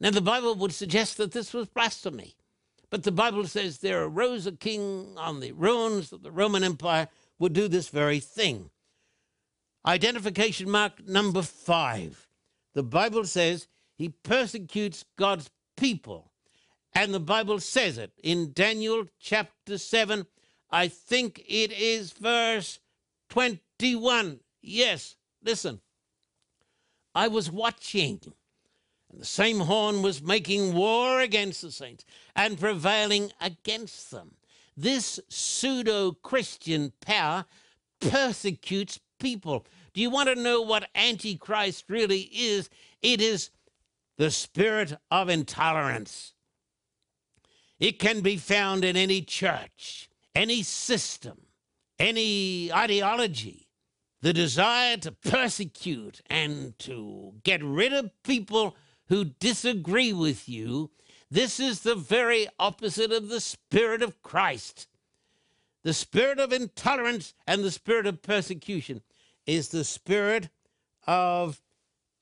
Now, 0.00 0.10
the 0.10 0.20
Bible 0.20 0.54
would 0.56 0.74
suggest 0.74 1.16
that 1.16 1.32
this 1.32 1.54
was 1.54 1.68
blasphemy, 1.68 2.36
but 2.90 3.02
the 3.02 3.12
Bible 3.12 3.46
says 3.46 3.78
there 3.78 4.04
arose 4.04 4.46
a 4.46 4.52
king 4.52 5.14
on 5.16 5.40
the 5.40 5.52
ruins 5.52 6.12
of 6.12 6.22
the 6.22 6.30
Roman 6.30 6.62
Empire 6.62 7.08
would 7.38 7.52
do 7.52 7.68
this 7.68 7.88
very 7.88 8.20
thing. 8.20 8.70
Identification 9.86 10.68
mark 10.68 11.06
number 11.06 11.42
five. 11.42 12.28
The 12.74 12.82
Bible 12.82 13.24
says 13.24 13.68
he 13.94 14.10
persecutes 14.10 15.04
God's 15.16 15.50
people. 15.76 16.32
And 16.94 17.12
the 17.12 17.20
Bible 17.20 17.60
says 17.60 17.98
it 17.98 18.12
in 18.22 18.52
Daniel 18.52 19.06
chapter 19.18 19.78
7 19.78 20.26
I 20.70 20.88
think 20.88 21.42
it 21.46 21.72
is 21.72 22.12
verse 22.12 22.80
21. 23.30 24.40
Yes, 24.62 25.16
listen. 25.42 25.80
I 27.14 27.28
was 27.28 27.50
watching, 27.50 28.20
and 29.10 29.20
the 29.20 29.26
same 29.26 29.60
horn 29.60 30.02
was 30.02 30.22
making 30.22 30.74
war 30.74 31.20
against 31.20 31.62
the 31.62 31.70
saints 31.70 32.04
and 32.34 32.58
prevailing 32.58 33.32
against 33.40 34.10
them. 34.10 34.34
This 34.76 35.20
pseudo 35.28 36.12
Christian 36.12 36.92
power 37.00 37.46
persecutes 38.00 39.00
people. 39.18 39.64
Do 39.94 40.00
you 40.00 40.10
want 40.10 40.28
to 40.28 40.34
know 40.34 40.60
what 40.60 40.88
Antichrist 40.94 41.84
really 41.88 42.28
is? 42.32 42.68
It 43.00 43.20
is 43.20 43.50
the 44.18 44.30
spirit 44.30 44.94
of 45.10 45.28
intolerance. 45.28 46.34
It 47.78 47.98
can 47.98 48.20
be 48.20 48.36
found 48.36 48.84
in 48.84 48.96
any 48.96 49.22
church 49.22 50.08
any 50.36 50.62
system, 50.62 51.46
any 51.98 52.70
ideology, 52.70 53.68
the 54.20 54.34
desire 54.34 54.98
to 54.98 55.10
persecute 55.10 56.20
and 56.26 56.78
to 56.78 57.32
get 57.42 57.64
rid 57.64 57.94
of 57.94 58.10
people 58.22 58.76
who 59.08 59.24
disagree 59.24 60.12
with 60.12 60.48
you, 60.48 60.90
this 61.30 61.58
is 61.58 61.80
the 61.80 61.94
very 61.94 62.46
opposite 62.58 63.12
of 63.12 63.28
the 63.28 63.40
spirit 63.40 64.02
of 64.02 64.22
Christ. 64.22 64.86
The 65.82 65.94
spirit 65.94 66.38
of 66.38 66.52
intolerance 66.52 67.34
and 67.46 67.62
the 67.62 67.70
spirit 67.70 68.06
of 68.06 68.22
persecution 68.22 69.02
is 69.46 69.68
the 69.68 69.84
spirit 69.84 70.48
of 71.06 71.60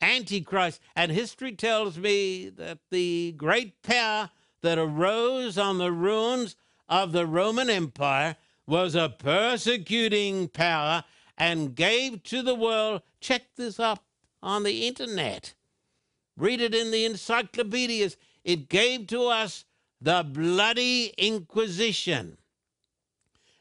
Antichrist. 0.01 0.81
And 0.95 1.11
history 1.11 1.53
tells 1.53 1.99
me 1.99 2.51
that 2.51 2.79
the 2.91 3.33
great 3.37 3.83
power 3.83 4.31
that 4.61 4.79
arose 4.79 5.59
on 5.59 5.79
the 5.79 5.93
ruins 5.93 6.57
of 6.89 7.13
the 7.13 7.27
Roman 7.27 7.71
Empire 7.71 8.37
was 8.67 8.95
a 8.95 9.09
persecuting 9.09 10.49
power 10.49 11.05
and 11.37 11.75
gave 11.75 12.23
to 12.25 12.43
the 12.43 12.55
world, 12.55 13.03
check 13.21 13.43
this 13.57 13.81
up 13.81 14.05
on 14.43 14.63
the 14.63 14.87
internet, 14.87 15.55
read 16.37 16.61
it 16.61 16.75
in 16.75 16.91
the 16.91 17.05
encyclopedias, 17.05 18.17
it 18.43 18.69
gave 18.69 19.07
to 19.09 19.27
us 19.27 19.65
the 20.01 20.23
bloody 20.23 21.15
Inquisition. 21.17 22.39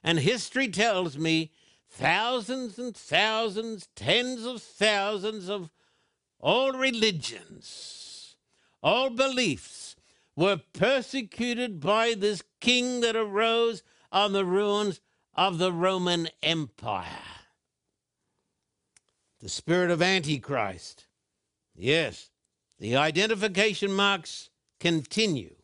And 0.03 0.19
history 0.19 0.67
tells 0.67 1.17
me 1.17 1.51
thousands 1.89 2.77
and 2.77 2.95
thousands, 2.95 3.87
tens 3.95 4.45
of 4.45 4.61
thousands 4.61 5.49
of 5.49 5.69
all 6.39 6.73
religions, 6.73 8.35
all 8.81 9.09
beliefs 9.09 9.95
were 10.35 10.59
persecuted 10.73 11.79
by 11.79 12.13
this 12.13 12.43
king 12.59 12.99
that 13.01 13.15
arose 13.15 13.83
on 14.11 14.33
the 14.33 14.43
ruins 14.43 14.99
of 15.35 15.57
the 15.57 15.71
Roman 15.71 16.27
Empire. 16.41 17.07
The 19.39 19.49
spirit 19.49 19.89
of 19.89 20.01
Antichrist. 20.01 21.07
Yes, 21.75 22.29
the 22.79 22.95
identification 22.95 23.93
marks 23.93 24.49
continue. 24.79 25.55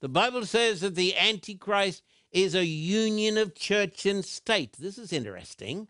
The 0.00 0.08
Bible 0.08 0.46
says 0.46 0.80
that 0.80 0.94
the 0.94 1.16
Antichrist 1.16 2.02
is 2.32 2.54
a 2.54 2.64
union 2.64 3.36
of 3.36 3.54
church 3.54 4.06
and 4.06 4.24
state. 4.24 4.76
This 4.78 4.98
is 4.98 5.12
interesting 5.12 5.88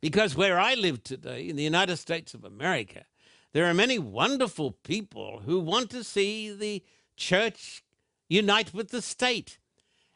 because 0.00 0.36
where 0.36 0.58
I 0.58 0.74
live 0.74 1.02
today, 1.02 1.48
in 1.48 1.56
the 1.56 1.62
United 1.62 1.96
States 1.96 2.34
of 2.34 2.44
America, 2.44 3.04
there 3.52 3.66
are 3.66 3.74
many 3.74 3.98
wonderful 3.98 4.72
people 4.72 5.42
who 5.44 5.58
want 5.58 5.90
to 5.90 6.04
see 6.04 6.52
the 6.52 6.84
church 7.16 7.82
unite 8.28 8.74
with 8.74 8.90
the 8.90 9.02
state. 9.02 9.58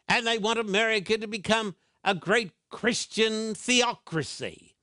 And 0.07 0.27
they 0.27 0.37
want 0.37 0.59
America 0.59 1.17
to 1.17 1.27
become 1.27 1.75
a 2.03 2.13
great 2.13 2.51
Christian 2.69 3.55
theocracy. 3.55 4.75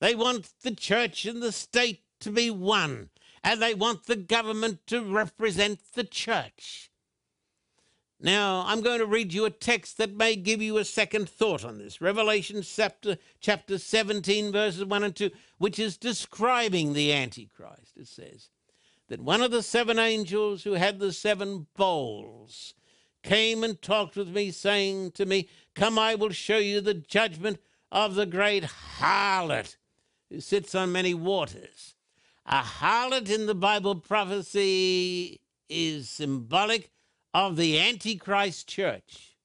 They 0.00 0.14
want 0.14 0.48
the 0.62 0.74
church 0.74 1.24
and 1.24 1.42
the 1.42 1.52
state 1.52 2.02
to 2.20 2.30
be 2.30 2.50
one. 2.50 3.10
And 3.42 3.62
they 3.62 3.74
want 3.74 4.06
the 4.06 4.16
government 4.16 4.86
to 4.88 5.02
represent 5.02 5.80
the 5.94 6.04
church. 6.04 6.90
Now, 8.20 8.64
I'm 8.66 8.80
going 8.80 8.98
to 8.98 9.06
read 9.06 9.32
you 9.32 9.44
a 9.44 9.50
text 9.50 9.96
that 9.98 10.16
may 10.16 10.34
give 10.34 10.60
you 10.60 10.76
a 10.78 10.84
second 10.84 11.28
thought 11.28 11.64
on 11.64 11.78
this. 11.78 12.00
Revelation 12.00 12.62
chapter, 12.62 13.16
chapter 13.40 13.78
17, 13.78 14.50
verses 14.50 14.84
1 14.84 15.04
and 15.04 15.14
2, 15.14 15.30
which 15.58 15.78
is 15.78 15.96
describing 15.96 16.92
the 16.92 17.12
Antichrist. 17.12 17.96
It 17.96 18.08
says 18.08 18.50
that 19.08 19.20
one 19.20 19.40
of 19.40 19.52
the 19.52 19.62
seven 19.62 20.00
angels 20.00 20.64
who 20.64 20.72
had 20.72 20.98
the 20.98 21.12
seven 21.12 21.68
bowls 21.76 22.74
came 23.22 23.62
and 23.62 23.80
talked 23.80 24.16
with 24.16 24.28
me, 24.28 24.50
saying 24.50 25.12
to 25.12 25.24
me, 25.24 25.48
Come, 25.76 25.96
I 25.96 26.16
will 26.16 26.30
show 26.30 26.58
you 26.58 26.80
the 26.80 26.94
judgment 26.94 27.60
of 27.92 28.16
the 28.16 28.26
great 28.26 28.64
harlot 28.64 29.76
who 30.28 30.40
sits 30.40 30.74
on 30.74 30.90
many 30.90 31.14
waters. 31.14 31.94
A 32.50 32.62
harlot 32.62 33.28
in 33.28 33.44
the 33.44 33.54
Bible 33.54 33.96
prophecy 33.96 35.42
is 35.68 36.08
symbolic 36.08 36.90
of 37.34 37.56
the 37.56 37.78
Antichrist 37.78 38.66
church, 38.66 39.36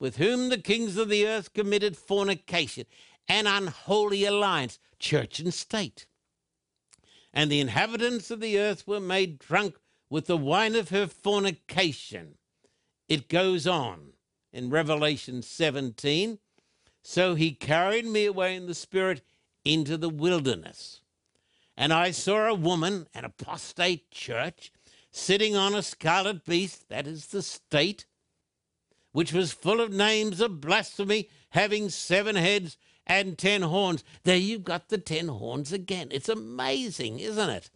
with 0.00 0.16
whom 0.16 0.48
the 0.48 0.58
kings 0.58 0.96
of 0.96 1.08
the 1.08 1.24
earth 1.24 1.52
committed 1.54 1.96
fornication, 1.96 2.86
an 3.28 3.46
unholy 3.46 4.24
alliance, 4.24 4.80
church 4.98 5.38
and 5.38 5.54
state. 5.54 6.08
And 7.32 7.48
the 7.48 7.60
inhabitants 7.60 8.32
of 8.32 8.40
the 8.40 8.58
earth 8.58 8.88
were 8.88 8.98
made 8.98 9.38
drunk 9.38 9.76
with 10.10 10.26
the 10.26 10.36
wine 10.36 10.74
of 10.74 10.88
her 10.88 11.06
fornication. 11.06 12.38
It 13.08 13.28
goes 13.28 13.68
on 13.68 14.14
in 14.52 14.68
Revelation 14.68 15.42
17. 15.42 16.40
So 17.04 17.36
he 17.36 17.52
carried 17.52 18.06
me 18.06 18.26
away 18.26 18.56
in 18.56 18.66
the 18.66 18.74
spirit 18.74 19.22
into 19.64 19.96
the 19.96 20.08
wilderness. 20.08 21.02
And 21.76 21.92
I 21.92 22.10
saw 22.10 22.48
a 22.48 22.54
woman, 22.54 23.06
an 23.14 23.24
apostate 23.24 24.10
church, 24.10 24.72
sitting 25.10 25.54
on 25.54 25.74
a 25.74 25.82
scarlet 25.82 26.44
beast, 26.44 26.88
that 26.88 27.06
is 27.06 27.26
the 27.26 27.42
state, 27.42 28.06
which 29.12 29.32
was 29.32 29.52
full 29.52 29.80
of 29.80 29.92
names 29.92 30.40
of 30.40 30.60
blasphemy, 30.60 31.28
having 31.50 31.90
seven 31.90 32.36
heads 32.36 32.76
and 33.06 33.36
ten 33.36 33.62
horns. 33.62 34.04
There 34.24 34.36
you've 34.36 34.64
got 34.64 34.88
the 34.88 34.98
ten 34.98 35.28
horns 35.28 35.72
again. 35.72 36.08
It's 36.10 36.28
amazing, 36.28 37.20
isn't 37.20 37.50
it? 37.50 37.70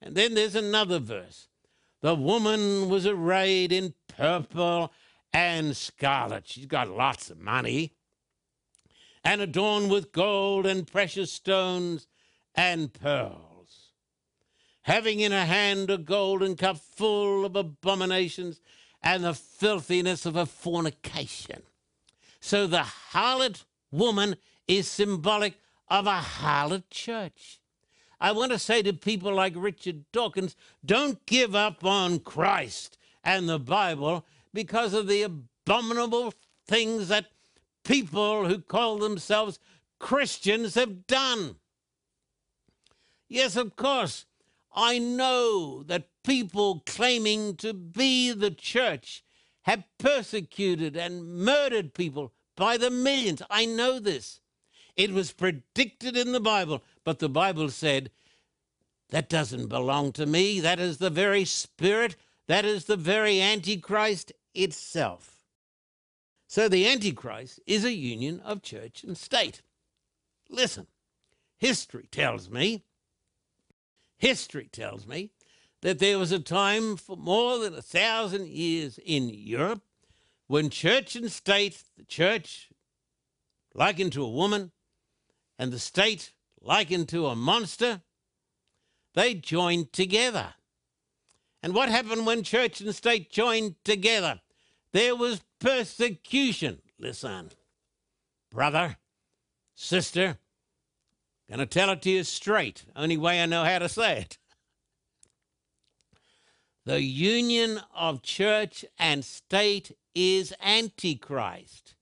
And 0.00 0.14
then 0.14 0.34
there's 0.34 0.54
another 0.54 0.98
verse. 0.98 1.48
The 2.00 2.14
woman 2.14 2.88
was 2.88 3.06
arrayed 3.06 3.72
in 3.72 3.94
purple 4.06 4.92
and 5.32 5.76
scarlet. 5.76 6.46
She's 6.46 6.66
got 6.66 6.88
lots 6.88 7.30
of 7.30 7.40
money. 7.40 7.94
And 9.24 9.40
adorned 9.40 9.90
with 9.90 10.12
gold 10.12 10.64
and 10.64 10.86
precious 10.86 11.32
stones 11.32 12.06
and 12.58 12.92
pearls 12.92 13.48
having 14.88 15.20
in 15.20 15.32
her 15.32 15.44
hand 15.44 15.90
a 15.90 15.98
golden 15.98 16.56
cup 16.56 16.78
full 16.78 17.44
of 17.44 17.54
abominations 17.54 18.58
and 19.02 19.22
the 19.22 19.34
filthiness 19.34 20.24
of 20.24 20.34
her 20.34 20.46
fornication. 20.46 21.62
So 22.40 22.66
the 22.66 22.86
harlot 23.12 23.64
woman 23.92 24.36
is 24.66 24.88
symbolic 24.88 25.60
of 25.88 26.06
a 26.06 26.20
harlot 26.20 26.84
church. 26.90 27.60
I 28.18 28.32
want 28.32 28.50
to 28.52 28.58
say 28.58 28.80
to 28.82 28.94
people 28.94 29.34
like 29.34 29.52
Richard 29.54 30.10
Dawkins 30.10 30.56
don't 30.82 31.24
give 31.26 31.54
up 31.54 31.84
on 31.84 32.18
Christ 32.20 32.96
and 33.22 33.46
the 33.46 33.58
Bible 33.58 34.24
because 34.54 34.94
of 34.94 35.06
the 35.06 35.22
abominable 35.22 36.32
things 36.66 37.08
that 37.08 37.26
people 37.84 38.48
who 38.48 38.58
call 38.58 38.96
themselves 38.96 39.58
Christians 39.98 40.76
have 40.76 41.06
done. 41.06 41.56
Yes, 43.28 43.56
of 43.56 43.76
course, 43.76 44.24
I 44.74 44.98
know 44.98 45.82
that 45.84 46.08
people 46.24 46.82
claiming 46.86 47.56
to 47.56 47.74
be 47.74 48.32
the 48.32 48.50
church 48.50 49.22
have 49.62 49.84
persecuted 49.98 50.96
and 50.96 51.44
murdered 51.44 51.94
people 51.94 52.32
by 52.56 52.76
the 52.76 52.90
millions. 52.90 53.42
I 53.50 53.66
know 53.66 53.98
this. 53.98 54.40
It 54.96 55.12
was 55.12 55.32
predicted 55.32 56.16
in 56.16 56.32
the 56.32 56.40
Bible, 56.40 56.82
but 57.04 57.18
the 57.18 57.28
Bible 57.28 57.70
said, 57.70 58.10
that 59.10 59.28
doesn't 59.28 59.68
belong 59.68 60.12
to 60.12 60.26
me. 60.26 60.60
That 60.60 60.80
is 60.80 60.98
the 60.98 61.10
very 61.10 61.44
spirit, 61.44 62.16
that 62.46 62.64
is 62.64 62.86
the 62.86 62.96
very 62.96 63.40
Antichrist 63.40 64.32
itself. 64.54 65.44
So 66.46 66.68
the 66.68 66.88
Antichrist 66.88 67.60
is 67.66 67.84
a 67.84 67.92
union 67.92 68.40
of 68.40 68.62
church 68.62 69.04
and 69.04 69.16
state. 69.16 69.62
Listen, 70.48 70.86
history 71.58 72.08
tells 72.10 72.50
me 72.50 72.84
History 74.18 74.68
tells 74.70 75.06
me 75.06 75.30
that 75.82 75.98
there 75.98 76.18
was 76.18 76.32
a 76.32 76.40
time 76.40 76.96
for 76.96 77.16
more 77.16 77.58
than 77.58 77.74
a 77.74 77.82
thousand 77.82 78.48
years 78.48 78.98
in 79.04 79.28
Europe 79.28 79.82
when 80.48 80.70
church 80.70 81.14
and 81.14 81.30
state, 81.30 81.84
the 81.96 82.04
church 82.04 82.70
likened 83.74 84.14
to 84.14 84.24
a 84.24 84.30
woman, 84.30 84.72
and 85.58 85.70
the 85.70 85.78
state 85.78 86.32
likened 86.60 87.10
to 87.10 87.26
a 87.26 87.36
monster, 87.36 88.00
they 89.14 89.34
joined 89.34 89.92
together. 89.92 90.54
And 91.62 91.74
what 91.74 91.90
happened 91.90 92.24
when 92.24 92.42
church 92.42 92.80
and 92.80 92.94
state 92.94 93.30
joined 93.30 93.74
together? 93.84 94.40
There 94.92 95.14
was 95.14 95.42
persecution. 95.60 96.80
Listen, 96.98 97.50
brother, 98.50 98.96
sister, 99.74 100.38
Gonna 101.50 101.66
tell 101.66 101.90
it 101.90 102.02
to 102.02 102.10
you 102.10 102.24
straight, 102.24 102.84
only 102.94 103.16
way 103.16 103.42
I 103.42 103.46
know 103.46 103.64
how 103.64 103.78
to 103.78 103.88
say 103.88 104.20
it. 104.20 104.38
The 106.84 107.02
union 107.02 107.80
of 107.94 108.22
church 108.22 108.84
and 108.98 109.24
state 109.24 109.96
is 110.14 110.54
Antichrist. 110.62 111.94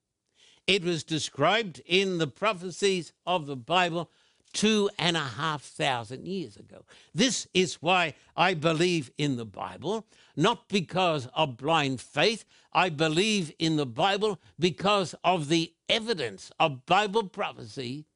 It 0.67 0.83
was 0.83 1.05
described 1.05 1.81
in 1.87 2.19
the 2.19 2.27
prophecies 2.27 3.13
of 3.25 3.47
the 3.47 3.57
Bible 3.57 4.11
two 4.53 4.91
and 4.99 5.17
a 5.17 5.21
half 5.21 5.63
thousand 5.63 6.27
years 6.27 6.57
ago. 6.57 6.85
This 7.15 7.47
is 7.55 7.83
why 7.83 8.15
I 8.37 8.55
believe 8.55 9.11
in 9.19 9.37
the 9.37 9.45
Bible, 9.45 10.07
not 10.35 10.69
because 10.69 11.29
of 11.35 11.57
blind 11.57 12.01
faith. 12.01 12.45
I 12.73 12.89
believe 12.89 13.53
in 13.59 13.77
the 13.77 13.87
Bible 13.87 14.41
because 14.59 15.15
of 15.23 15.49
the 15.49 15.73
evidence 15.89 16.51
of 16.59 16.87
Bible 16.87 17.29
prophecy 17.29 18.07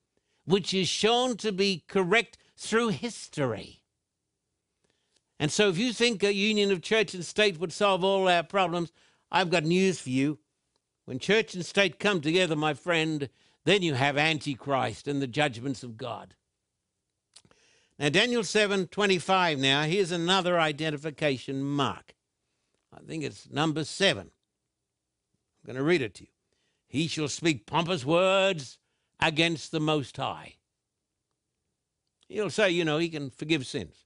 which 0.50 0.74
is 0.74 0.88
shown 0.88 1.36
to 1.36 1.52
be 1.52 1.84
correct 1.86 2.36
through 2.56 2.88
history. 2.88 3.80
And 5.38 5.50
so, 5.50 5.68
if 5.68 5.78
you 5.78 5.92
think 5.92 6.22
a 6.22 6.34
union 6.34 6.70
of 6.70 6.82
church 6.82 7.14
and 7.14 7.24
state 7.24 7.58
would 7.58 7.72
solve 7.72 8.04
all 8.04 8.28
our 8.28 8.42
problems, 8.42 8.92
I've 9.30 9.50
got 9.50 9.64
news 9.64 10.00
for 10.00 10.10
you. 10.10 10.38
When 11.06 11.18
church 11.18 11.54
and 11.54 11.64
state 11.64 11.98
come 11.98 12.20
together, 12.20 12.56
my 12.56 12.74
friend, 12.74 13.30
then 13.64 13.82
you 13.82 13.94
have 13.94 14.18
Antichrist 14.18 15.08
and 15.08 15.22
the 15.22 15.26
judgments 15.26 15.82
of 15.82 15.96
God. 15.96 16.34
Now, 17.98 18.08
Daniel 18.08 18.44
7 18.44 18.88
25 18.88 19.58
now, 19.58 19.82
here's 19.82 20.12
another 20.12 20.58
identification 20.58 21.62
mark. 21.62 22.14
I 22.92 23.00
think 23.00 23.24
it's 23.24 23.48
number 23.48 23.84
seven. 23.84 24.30
I'm 25.62 25.66
going 25.66 25.76
to 25.76 25.82
read 25.84 26.02
it 26.02 26.14
to 26.16 26.24
you. 26.24 26.30
He 26.88 27.06
shall 27.06 27.28
speak 27.28 27.66
pompous 27.66 28.04
words 28.04 28.78
against 29.20 29.72
the 29.72 29.80
Most 29.80 30.16
High. 30.16 30.54
He'll 32.28 32.50
say, 32.50 32.70
you 32.70 32.84
know, 32.84 32.98
he 32.98 33.08
can 33.08 33.30
forgive 33.30 33.66
sins, 33.66 34.04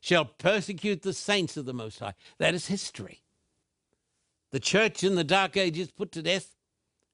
shall 0.00 0.24
persecute 0.24 1.02
the 1.02 1.12
saints 1.12 1.56
of 1.56 1.66
the 1.66 1.74
Most 1.74 1.98
High. 1.98 2.14
That 2.38 2.54
is 2.54 2.66
history. 2.66 3.22
The 4.50 4.60
church 4.60 5.04
in 5.04 5.14
the 5.14 5.24
Dark 5.24 5.56
Ages 5.56 5.90
put 5.90 6.12
to 6.12 6.22
death 6.22 6.56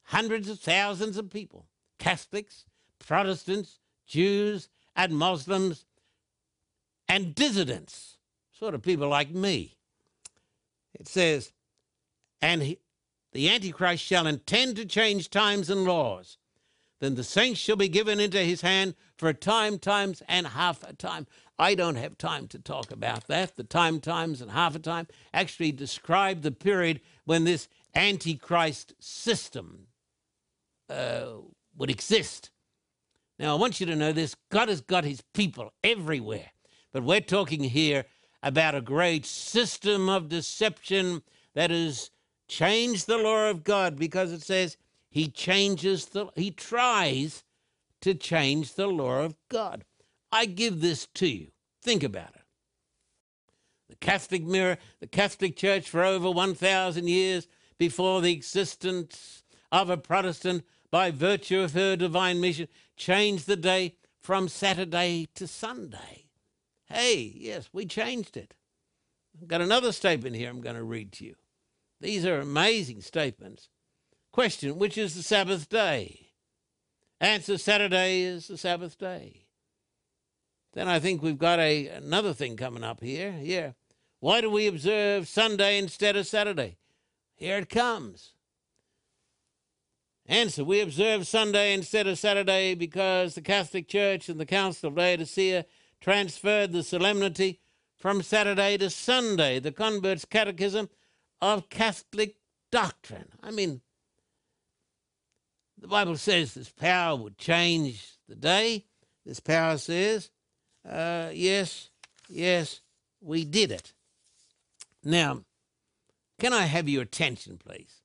hundreds 0.04 0.48
of 0.48 0.60
thousands 0.60 1.16
of 1.16 1.30
people 1.30 1.66
Catholics, 1.98 2.64
Protestants, 2.98 3.78
Jews, 4.06 4.68
and 4.94 5.12
Muslims, 5.12 5.84
and 7.08 7.34
dissidents, 7.34 8.18
sort 8.52 8.74
of 8.74 8.82
people 8.82 9.08
like 9.08 9.30
me. 9.30 9.76
It 10.94 11.08
says, 11.08 11.52
and 12.40 12.62
he, 12.62 12.78
the 13.32 13.48
Antichrist 13.48 14.04
shall 14.04 14.26
intend 14.26 14.76
to 14.76 14.84
change 14.84 15.30
times 15.30 15.70
and 15.70 15.84
laws. 15.84 16.38
Then 17.02 17.16
the 17.16 17.24
saints 17.24 17.58
shall 17.58 17.74
be 17.74 17.88
given 17.88 18.20
into 18.20 18.38
his 18.38 18.60
hand 18.60 18.94
for 19.16 19.28
a 19.28 19.34
time, 19.34 19.80
times, 19.80 20.22
and 20.28 20.46
half 20.46 20.84
a 20.84 20.92
time. 20.92 21.26
I 21.58 21.74
don't 21.74 21.96
have 21.96 22.16
time 22.16 22.46
to 22.46 22.60
talk 22.60 22.92
about 22.92 23.26
that. 23.26 23.56
The 23.56 23.64
time, 23.64 23.98
times, 23.98 24.40
and 24.40 24.52
half 24.52 24.76
a 24.76 24.78
time 24.78 25.08
actually 25.34 25.72
describe 25.72 26.42
the 26.42 26.52
period 26.52 27.00
when 27.24 27.42
this 27.42 27.68
Antichrist 27.96 28.94
system 29.00 29.88
uh, 30.88 31.38
would 31.76 31.90
exist. 31.90 32.50
Now, 33.36 33.56
I 33.56 33.58
want 33.58 33.80
you 33.80 33.86
to 33.86 33.96
know 33.96 34.12
this 34.12 34.36
God 34.52 34.68
has 34.68 34.80
got 34.80 35.02
his 35.02 35.24
people 35.34 35.72
everywhere, 35.82 36.52
but 36.92 37.02
we're 37.02 37.20
talking 37.20 37.64
here 37.64 38.04
about 38.44 38.76
a 38.76 38.80
great 38.80 39.26
system 39.26 40.08
of 40.08 40.28
deception 40.28 41.22
that 41.56 41.72
has 41.72 42.12
changed 42.46 43.08
the 43.08 43.18
law 43.18 43.50
of 43.50 43.64
God 43.64 43.96
because 43.96 44.30
it 44.30 44.42
says 44.42 44.76
he 45.12 45.28
changes 45.28 46.06
the, 46.06 46.28
he 46.34 46.50
tries 46.50 47.44
to 48.00 48.14
change 48.14 48.74
the 48.74 48.86
law 48.86 49.20
of 49.20 49.36
God. 49.50 49.84
I 50.32 50.46
give 50.46 50.80
this 50.80 51.06
to 51.16 51.26
you. 51.28 51.48
Think 51.82 52.02
about 52.02 52.34
it. 52.34 52.40
The 53.90 53.96
Catholic 53.96 54.42
mirror, 54.42 54.78
the 55.00 55.06
Catholic 55.06 55.54
Church 55.54 55.86
for 55.86 56.02
over 56.02 56.30
1,000 56.30 57.06
years 57.06 57.46
before 57.76 58.22
the 58.22 58.32
existence 58.32 59.42
of 59.70 59.90
a 59.90 59.98
Protestant 59.98 60.64
by 60.90 61.10
virtue 61.10 61.60
of 61.60 61.74
her 61.74 61.94
divine 61.94 62.40
mission, 62.40 62.68
changed 62.96 63.46
the 63.46 63.56
day 63.56 63.96
from 64.18 64.48
Saturday 64.48 65.28
to 65.34 65.46
Sunday. 65.46 66.24
Hey, 66.86 67.34
yes, 67.36 67.68
we 67.70 67.84
changed 67.84 68.38
it. 68.38 68.54
I've 69.38 69.48
got 69.48 69.60
another 69.60 69.92
statement 69.92 70.36
here 70.36 70.48
I'm 70.48 70.62
going 70.62 70.76
to 70.76 70.82
read 70.82 71.12
to 71.12 71.26
you. 71.26 71.34
These 72.00 72.24
are 72.24 72.40
amazing 72.40 73.02
statements. 73.02 73.68
Question 74.32 74.78
Which 74.78 74.96
is 74.96 75.14
the 75.14 75.22
Sabbath 75.22 75.68
day? 75.68 76.30
Answer 77.20 77.58
Saturday 77.58 78.22
is 78.22 78.48
the 78.48 78.56
Sabbath 78.56 78.98
day. 78.98 79.46
Then 80.72 80.88
I 80.88 80.98
think 80.98 81.22
we've 81.22 81.38
got 81.38 81.58
a, 81.58 81.88
another 81.88 82.32
thing 82.32 82.56
coming 82.56 82.82
up 82.82 83.02
here. 83.02 83.34
Yeah. 83.40 83.72
Why 84.20 84.40
do 84.40 84.50
we 84.50 84.66
observe 84.66 85.28
Sunday 85.28 85.78
instead 85.78 86.16
of 86.16 86.26
Saturday? 86.26 86.78
Here 87.34 87.58
it 87.58 87.68
comes. 87.68 88.32
Answer 90.26 90.64
We 90.64 90.80
observe 90.80 91.26
Sunday 91.26 91.74
instead 91.74 92.06
of 92.06 92.18
Saturday 92.18 92.74
because 92.74 93.34
the 93.34 93.42
Catholic 93.42 93.88
Church 93.88 94.28
and 94.28 94.40
the 94.40 94.46
Council 94.46 94.88
of 94.88 94.96
Laodicea 94.96 95.66
transferred 96.00 96.72
the 96.72 96.82
solemnity 96.82 97.60
from 97.96 98.22
Saturday 98.22 98.78
to 98.78 98.88
Sunday, 98.88 99.58
the 99.58 99.72
convert's 99.72 100.24
catechism 100.24 100.88
of 101.40 101.68
Catholic 101.68 102.36
doctrine. 102.70 103.28
I 103.42 103.50
mean, 103.50 103.82
the 105.82 105.88
Bible 105.88 106.16
says 106.16 106.54
this 106.54 106.70
power 106.70 107.16
would 107.16 107.36
change 107.36 108.16
the 108.28 108.36
day. 108.36 108.84
This 109.26 109.40
power 109.40 109.76
says, 109.76 110.30
uh, 110.88 111.30
yes, 111.34 111.90
yes, 112.28 112.80
we 113.20 113.44
did 113.44 113.72
it. 113.72 113.92
Now, 115.02 115.42
can 116.38 116.52
I 116.52 116.62
have 116.62 116.88
your 116.88 117.02
attention, 117.02 117.58
please? 117.58 118.00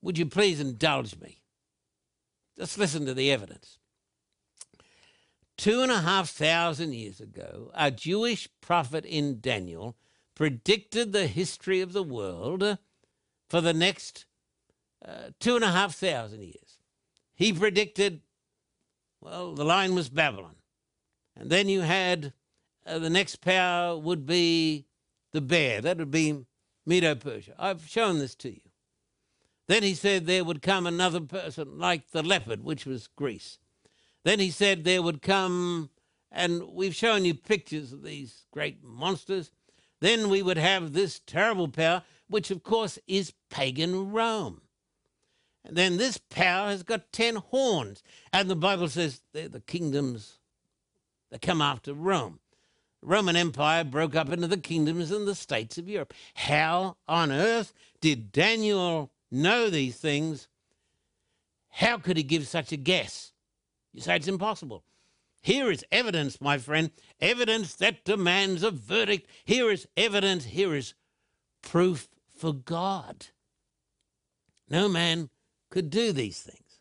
Would 0.00 0.16
you 0.16 0.24
please 0.24 0.60
indulge 0.60 1.18
me? 1.20 1.42
Just 2.56 2.78
listen 2.78 3.04
to 3.04 3.12
the 3.12 3.30
evidence. 3.30 3.78
Two 5.58 5.82
and 5.82 5.92
a 5.92 6.00
half 6.00 6.30
thousand 6.30 6.94
years 6.94 7.20
ago, 7.20 7.70
a 7.74 7.90
Jewish 7.90 8.48
prophet 8.62 9.04
in 9.04 9.40
Daniel 9.40 9.94
predicted 10.34 11.12
the 11.12 11.26
history 11.26 11.82
of 11.82 11.92
the 11.92 12.02
world 12.02 12.78
for 13.50 13.60
the 13.60 13.74
next 13.74 14.24
two 15.38 15.56
and 15.56 15.64
a 15.64 15.72
half 15.72 15.94
thousand 15.94 16.42
years. 16.42 16.80
He 17.34 17.52
predicted, 17.52 18.20
well, 19.20 19.54
the 19.54 19.64
line 19.64 19.94
was 19.94 20.08
Babylon. 20.08 20.56
And 21.36 21.50
then 21.50 21.68
you 21.68 21.80
had 21.80 22.32
uh, 22.86 22.98
the 22.98 23.10
next 23.10 23.36
power 23.36 23.96
would 23.96 24.26
be 24.26 24.86
the 25.32 25.40
bear. 25.40 25.80
That 25.80 25.98
would 25.98 26.10
be 26.10 26.44
Medo 26.84 27.14
Persia. 27.14 27.54
I've 27.58 27.86
shown 27.86 28.18
this 28.18 28.34
to 28.36 28.50
you. 28.50 28.60
Then 29.68 29.82
he 29.82 29.94
said 29.94 30.26
there 30.26 30.44
would 30.44 30.62
come 30.62 30.86
another 30.86 31.20
person 31.20 31.78
like 31.78 32.10
the 32.10 32.22
leopard, 32.22 32.64
which 32.64 32.84
was 32.84 33.06
Greece. 33.06 33.58
Then 34.24 34.40
he 34.40 34.50
said 34.50 34.82
there 34.82 35.02
would 35.02 35.22
come, 35.22 35.90
and 36.32 36.72
we've 36.72 36.94
shown 36.94 37.24
you 37.24 37.34
pictures 37.34 37.92
of 37.92 38.02
these 38.02 38.46
great 38.50 38.82
monsters. 38.82 39.50
Then 40.00 40.28
we 40.28 40.42
would 40.42 40.58
have 40.58 40.92
this 40.92 41.20
terrible 41.20 41.68
power, 41.68 42.02
which 42.28 42.50
of 42.50 42.62
course 42.62 42.98
is 43.06 43.32
pagan 43.48 44.10
Rome. 44.10 44.62
And 45.64 45.76
then 45.76 45.96
this 45.96 46.18
power 46.18 46.68
has 46.68 46.82
got 46.82 47.12
10 47.12 47.36
horns. 47.36 48.02
And 48.32 48.48
the 48.48 48.56
Bible 48.56 48.88
says 48.88 49.20
they're 49.32 49.48
the 49.48 49.60
kingdoms 49.60 50.38
that 51.30 51.42
come 51.42 51.60
after 51.60 51.92
Rome. 51.92 52.40
The 53.02 53.08
Roman 53.08 53.36
Empire 53.36 53.84
broke 53.84 54.14
up 54.14 54.30
into 54.30 54.46
the 54.46 54.56
kingdoms 54.56 55.10
and 55.10 55.26
the 55.26 55.34
states 55.34 55.78
of 55.78 55.88
Europe. 55.88 56.14
How 56.34 56.96
on 57.08 57.30
earth 57.32 57.72
did 58.00 58.32
Daniel 58.32 59.10
know 59.30 59.70
these 59.70 59.96
things, 59.96 60.48
how 61.68 61.98
could 61.98 62.16
he 62.16 62.22
give 62.22 62.46
such 62.46 62.72
a 62.72 62.76
guess? 62.76 63.32
You 63.92 64.00
say 64.00 64.16
it's 64.16 64.28
impossible. 64.28 64.82
Here 65.42 65.70
is 65.70 65.84
evidence, 65.90 66.40
my 66.40 66.58
friend, 66.58 66.90
evidence 67.20 67.74
that 67.76 68.04
demands 68.04 68.62
a 68.62 68.70
verdict. 68.70 69.28
Here 69.44 69.70
is 69.70 69.88
evidence, 69.96 70.44
here 70.44 70.74
is 70.74 70.94
proof 71.62 72.08
for 72.36 72.52
God. 72.52 73.28
No 74.68 74.88
man 74.88 75.30
could 75.70 75.90
do 75.90 76.12
these 76.12 76.40
things. 76.40 76.80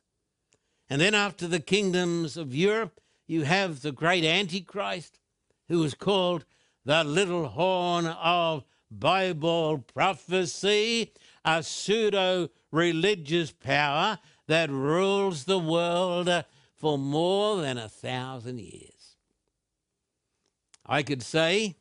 And 0.89 0.99
then 0.99 1.13
after 1.13 1.47
the 1.47 1.59
kingdoms 1.59 2.35
of 2.35 2.55
Europe, 2.55 2.99
you 3.27 3.43
have 3.43 3.81
the 3.81 3.91
great 3.91 4.25
Antichrist, 4.25 5.19
who 5.67 5.83
is 5.83 5.93
called 5.93 6.45
the 6.83 7.03
little 7.03 7.49
horn 7.49 8.07
of 8.07 8.63
Bible 8.91 9.79
prophecy 9.93 11.13
a 11.45 11.63
pseudo 11.63 12.49
religious 12.71 13.51
power 13.51 14.19
that 14.47 14.69
rules 14.69 15.45
the 15.45 15.59
world 15.59 16.45
for 16.75 16.97
more 16.97 17.61
than 17.61 17.77
a 17.77 17.89
thousand 17.89 18.59
years. 18.59 19.15
I 20.85 21.03
could 21.03 21.21
say, 21.21 21.75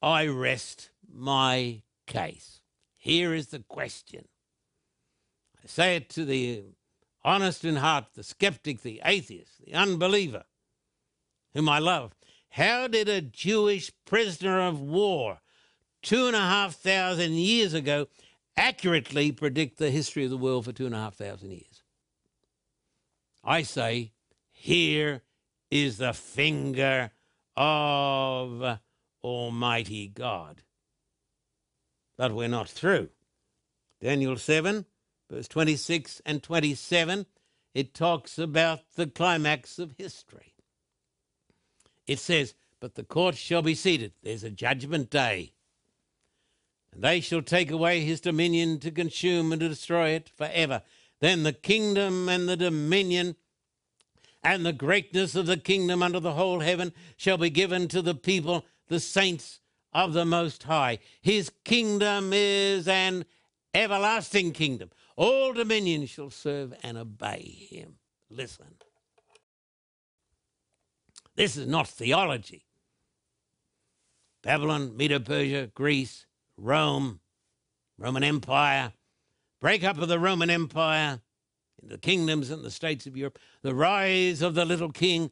I 0.00 0.26
rest 0.26 0.90
my 1.10 1.82
case. 2.06 2.60
Here 2.96 3.34
is 3.34 3.48
the 3.48 3.60
question. 3.60 4.26
Say 5.66 5.96
it 5.96 6.08
to 6.10 6.24
the 6.24 6.64
honest 7.24 7.64
in 7.64 7.76
heart, 7.76 8.06
the 8.14 8.22
skeptic, 8.22 8.82
the 8.82 9.00
atheist, 9.04 9.64
the 9.64 9.74
unbeliever, 9.74 10.44
whom 11.54 11.68
I 11.68 11.78
love. 11.78 12.14
How 12.50 12.86
did 12.86 13.08
a 13.08 13.20
Jewish 13.20 13.92
prisoner 14.04 14.60
of 14.60 14.80
war 14.80 15.40
two 16.02 16.28
and 16.28 16.36
a 16.36 16.40
half 16.40 16.76
thousand 16.76 17.32
years 17.32 17.74
ago 17.74 18.06
accurately 18.56 19.32
predict 19.32 19.78
the 19.78 19.90
history 19.90 20.24
of 20.24 20.30
the 20.30 20.36
world 20.36 20.64
for 20.64 20.72
two 20.72 20.86
and 20.86 20.94
a 20.94 20.98
half 20.98 21.16
thousand 21.16 21.50
years. 21.50 21.82
I 23.44 23.62
say, 23.62 24.12
here 24.50 25.22
is 25.70 25.98
the 25.98 26.12
finger 26.12 27.10
of 27.56 28.78
Almighty 29.22 30.08
God. 30.08 30.62
But 32.16 32.32
we're 32.32 32.48
not 32.48 32.68
through. 32.68 33.10
Daniel 34.00 34.36
7, 34.36 34.86
verse 35.30 35.48
26 35.48 36.22
and 36.24 36.42
27, 36.42 37.26
it 37.74 37.94
talks 37.94 38.38
about 38.38 38.80
the 38.94 39.06
climax 39.06 39.78
of 39.78 39.94
history. 39.98 40.54
It 42.06 42.18
says, 42.18 42.54
But 42.80 42.94
the 42.94 43.04
court 43.04 43.36
shall 43.36 43.62
be 43.62 43.74
seated. 43.74 44.12
There's 44.22 44.44
a 44.44 44.50
judgment 44.50 45.10
day 45.10 45.52
and 46.96 47.04
they 47.04 47.20
shall 47.20 47.42
take 47.42 47.70
away 47.70 48.00
his 48.00 48.22
dominion 48.22 48.78
to 48.80 48.90
consume 48.90 49.52
and 49.52 49.60
to 49.60 49.68
destroy 49.68 50.10
it 50.10 50.30
forever. 50.30 50.80
Then 51.20 51.42
the 51.42 51.52
kingdom 51.52 52.26
and 52.28 52.48
the 52.48 52.56
dominion 52.56 53.36
and 54.42 54.64
the 54.64 54.72
greatness 54.72 55.34
of 55.34 55.44
the 55.44 55.58
kingdom 55.58 56.02
under 56.02 56.20
the 56.20 56.32
whole 56.32 56.60
heaven 56.60 56.94
shall 57.16 57.36
be 57.36 57.50
given 57.50 57.86
to 57.88 58.00
the 58.00 58.14
people, 58.14 58.64
the 58.88 58.98
saints 58.98 59.60
of 59.92 60.14
the 60.14 60.24
Most 60.24 60.62
High. 60.62 60.98
His 61.20 61.52
kingdom 61.64 62.30
is 62.32 62.88
an 62.88 63.26
everlasting 63.74 64.52
kingdom. 64.52 64.90
All 65.16 65.52
dominions 65.52 66.10
shall 66.10 66.30
serve 66.30 66.74
and 66.82 66.98
obey 66.98 67.66
him. 67.70 67.96
Listen. 68.30 68.76
This 71.34 71.56
is 71.56 71.66
not 71.66 71.88
theology. 71.88 72.66
Babylon, 74.42 74.96
Medo 74.96 75.18
Persia, 75.18 75.70
Greece, 75.74 76.26
Rome, 76.56 77.20
Roman 77.98 78.22
Empire, 78.22 78.92
breakup 79.60 79.98
of 79.98 80.08
the 80.08 80.18
Roman 80.18 80.50
Empire, 80.50 81.20
the 81.82 81.98
kingdoms 81.98 82.50
and 82.50 82.62
the 82.62 82.70
states 82.70 83.06
of 83.06 83.16
Europe, 83.16 83.38
the 83.62 83.74
rise 83.74 84.42
of 84.42 84.54
the 84.54 84.64
little 84.64 84.92
king, 84.92 85.30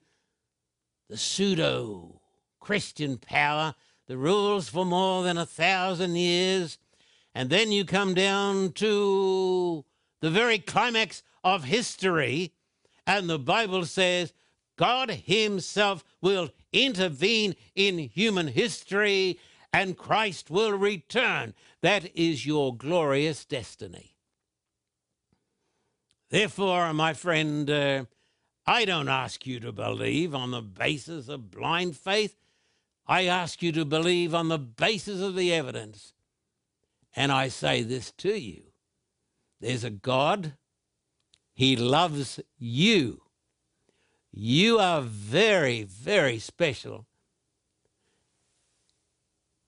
the 1.08 1.16
pseudo 1.16 2.20
Christian 2.60 3.18
power 3.18 3.74
that 4.06 4.16
rules 4.16 4.68
for 4.68 4.84
more 4.84 5.22
than 5.22 5.38
a 5.38 5.46
thousand 5.46 6.16
years. 6.16 6.78
And 7.34 7.50
then 7.50 7.72
you 7.72 7.84
come 7.84 8.14
down 8.14 8.72
to 8.72 9.84
the 10.20 10.30
very 10.30 10.58
climax 10.58 11.22
of 11.42 11.64
history, 11.64 12.52
and 13.06 13.28
the 13.28 13.38
Bible 13.38 13.84
says 13.84 14.32
God 14.76 15.10
Himself 15.10 16.04
will 16.20 16.50
intervene 16.72 17.54
in 17.74 17.98
human 17.98 18.48
history 18.48 19.38
and 19.72 19.98
Christ 19.98 20.50
will 20.50 20.72
return. 20.72 21.52
That 21.82 22.16
is 22.16 22.46
your 22.46 22.76
glorious 22.76 23.44
destiny. 23.44 24.14
Therefore, 26.30 26.92
my 26.92 27.12
friend, 27.12 27.68
uh, 27.68 28.04
I 28.66 28.84
don't 28.84 29.08
ask 29.08 29.46
you 29.46 29.60
to 29.60 29.72
believe 29.72 30.34
on 30.34 30.52
the 30.52 30.62
basis 30.62 31.28
of 31.28 31.50
blind 31.50 31.96
faith. 31.96 32.36
I 33.06 33.24
ask 33.24 33.62
you 33.62 33.72
to 33.72 33.84
believe 33.84 34.34
on 34.34 34.48
the 34.48 34.58
basis 34.58 35.20
of 35.20 35.34
the 35.34 35.52
evidence. 35.52 36.13
And 37.16 37.30
I 37.30 37.48
say 37.48 37.82
this 37.82 38.10
to 38.18 38.38
you 38.38 38.62
there's 39.60 39.84
a 39.84 39.90
God, 39.90 40.54
He 41.54 41.76
loves 41.76 42.40
you. 42.58 43.22
You 44.32 44.78
are 44.80 45.00
very, 45.00 45.84
very 45.84 46.38
special. 46.38 47.06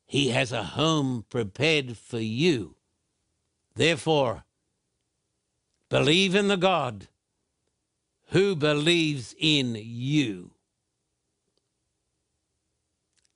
He 0.05 0.31
has 0.31 0.53
a 0.53 0.63
home 0.63 1.25
prepared 1.29 1.97
for 1.97 2.19
you. 2.19 2.75
Therefore, 3.75 4.45
Believe 5.89 6.35
in 6.35 6.49
the 6.49 6.57
God 6.57 7.07
who 8.31 8.57
believes 8.57 9.35
in 9.39 9.77
you. 9.79 10.51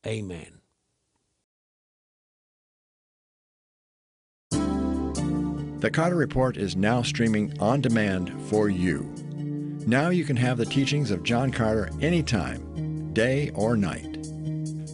Amen. 0.05 0.60
The 5.81 5.91
Carter 5.91 6.17
Report 6.17 6.59
is 6.59 6.77
now 6.77 7.01
streaming 7.01 7.59
on 7.59 7.81
demand 7.81 8.31
for 8.51 8.69
you. 8.69 9.11
Now 9.87 10.11
you 10.11 10.25
can 10.25 10.37
have 10.37 10.59
the 10.59 10.67
teachings 10.67 11.11
of 11.11 11.23
John 11.23 11.51
Carter 11.51 11.89
anytime, 12.03 13.15
day 13.15 13.51
or 13.55 13.79
night. 13.79 14.19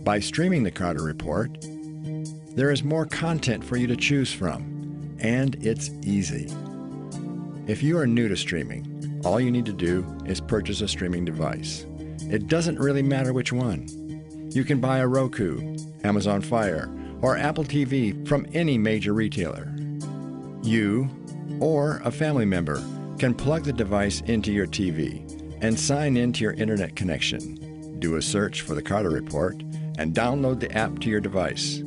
By 0.04 0.20
streaming 0.20 0.62
the 0.62 0.70
Carter 0.70 1.02
Report, 1.02 1.58
there 2.54 2.70
is 2.70 2.84
more 2.84 3.04
content 3.04 3.64
for 3.64 3.76
you 3.76 3.88
to 3.88 3.96
choose 3.96 4.32
from, 4.32 5.16
and 5.18 5.56
it's 5.56 5.90
easy. 6.04 6.48
If 7.66 7.82
you 7.82 7.98
are 7.98 8.06
new 8.06 8.28
to 8.28 8.36
streaming, 8.36 9.20
all 9.24 9.40
you 9.40 9.50
need 9.50 9.66
to 9.66 9.72
do 9.72 10.06
is 10.24 10.40
purchase 10.40 10.82
a 10.82 10.86
streaming 10.86 11.24
device. 11.24 11.84
It 12.30 12.46
doesn't 12.46 12.78
really 12.78 13.02
matter 13.02 13.32
which 13.32 13.52
one. 13.52 13.88
You 14.52 14.62
can 14.62 14.80
buy 14.80 14.98
a 14.98 15.08
Roku, 15.08 15.76
Amazon 16.04 16.42
Fire, 16.42 16.88
or 17.22 17.36
Apple 17.36 17.64
TV 17.64 18.24
from 18.28 18.46
any 18.54 18.78
major 18.78 19.14
retailer. 19.14 19.75
You 20.66 21.08
or 21.60 22.00
a 22.04 22.10
family 22.10 22.44
member 22.44 22.82
can 23.20 23.34
plug 23.34 23.62
the 23.62 23.72
device 23.72 24.20
into 24.22 24.52
your 24.52 24.66
TV 24.66 25.22
and 25.62 25.78
sign 25.78 26.16
into 26.16 26.42
your 26.42 26.54
internet 26.54 26.96
connection. 26.96 28.00
Do 28.00 28.16
a 28.16 28.22
search 28.22 28.62
for 28.62 28.74
the 28.74 28.82
Carter 28.82 29.10
Report 29.10 29.62
and 29.96 30.12
download 30.12 30.58
the 30.58 30.72
app 30.72 30.98
to 30.98 31.08
your 31.08 31.20
device. 31.20 31.84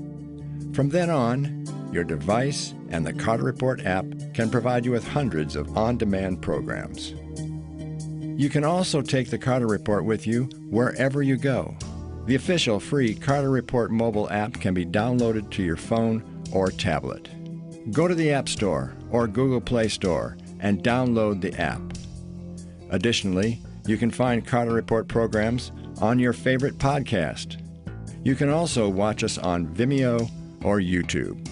From 0.71 0.87
then 0.87 1.09
on, 1.09 1.65
your 1.91 2.05
device 2.05 2.73
and 2.89 3.05
the 3.05 3.11
Carter 3.11 3.43
Report 3.43 3.85
app 3.85 4.05
can 4.33 4.49
provide 4.49 4.85
you 4.85 4.91
with 4.91 5.05
hundreds 5.05 5.57
of 5.57 5.77
on 5.77 5.97
demand 5.97 6.41
programs. 6.41 7.13
You 8.41 8.49
can 8.49 8.63
also 8.63 9.01
take 9.01 9.29
the 9.29 9.37
Carter 9.37 9.67
Report 9.67 10.05
with 10.05 10.25
you 10.25 10.43
wherever 10.69 11.21
you 11.21 11.35
go. 11.35 11.75
The 12.27 12.35
official 12.35 12.79
free 12.79 13.13
Carter 13.13 13.49
Report 13.49 13.91
mobile 13.91 14.29
app 14.29 14.53
can 14.53 14.73
be 14.73 14.85
downloaded 14.85 15.49
to 15.51 15.63
your 15.63 15.75
phone 15.75 16.23
or 16.53 16.71
tablet. 16.71 17.27
Go 17.91 18.07
to 18.07 18.15
the 18.15 18.31
App 18.31 18.49
Store 18.49 18.93
or 19.09 19.27
Google 19.27 19.61
Play 19.61 19.87
Store 19.87 20.37
and 20.59 20.83
download 20.83 21.41
the 21.41 21.53
app. 21.59 21.81
Additionally, 22.91 23.61
you 23.87 23.97
can 23.97 24.11
find 24.11 24.45
Carter 24.45 24.73
Report 24.73 25.07
programs 25.07 25.71
on 26.01 26.19
your 26.19 26.33
favorite 26.33 26.77
podcast. 26.77 27.57
You 28.23 28.35
can 28.35 28.49
also 28.49 28.89
watch 28.89 29.23
us 29.23 29.37
on 29.37 29.67
Vimeo 29.67 30.29
or 30.63 30.79
YouTube 30.79 31.47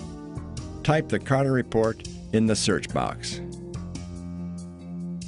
type 0.84 1.10
the 1.10 1.20
Carter 1.20 1.52
Report 1.52 2.08
in 2.32 2.46
the 2.46 2.56
search 2.56 2.88
box. 2.94 3.42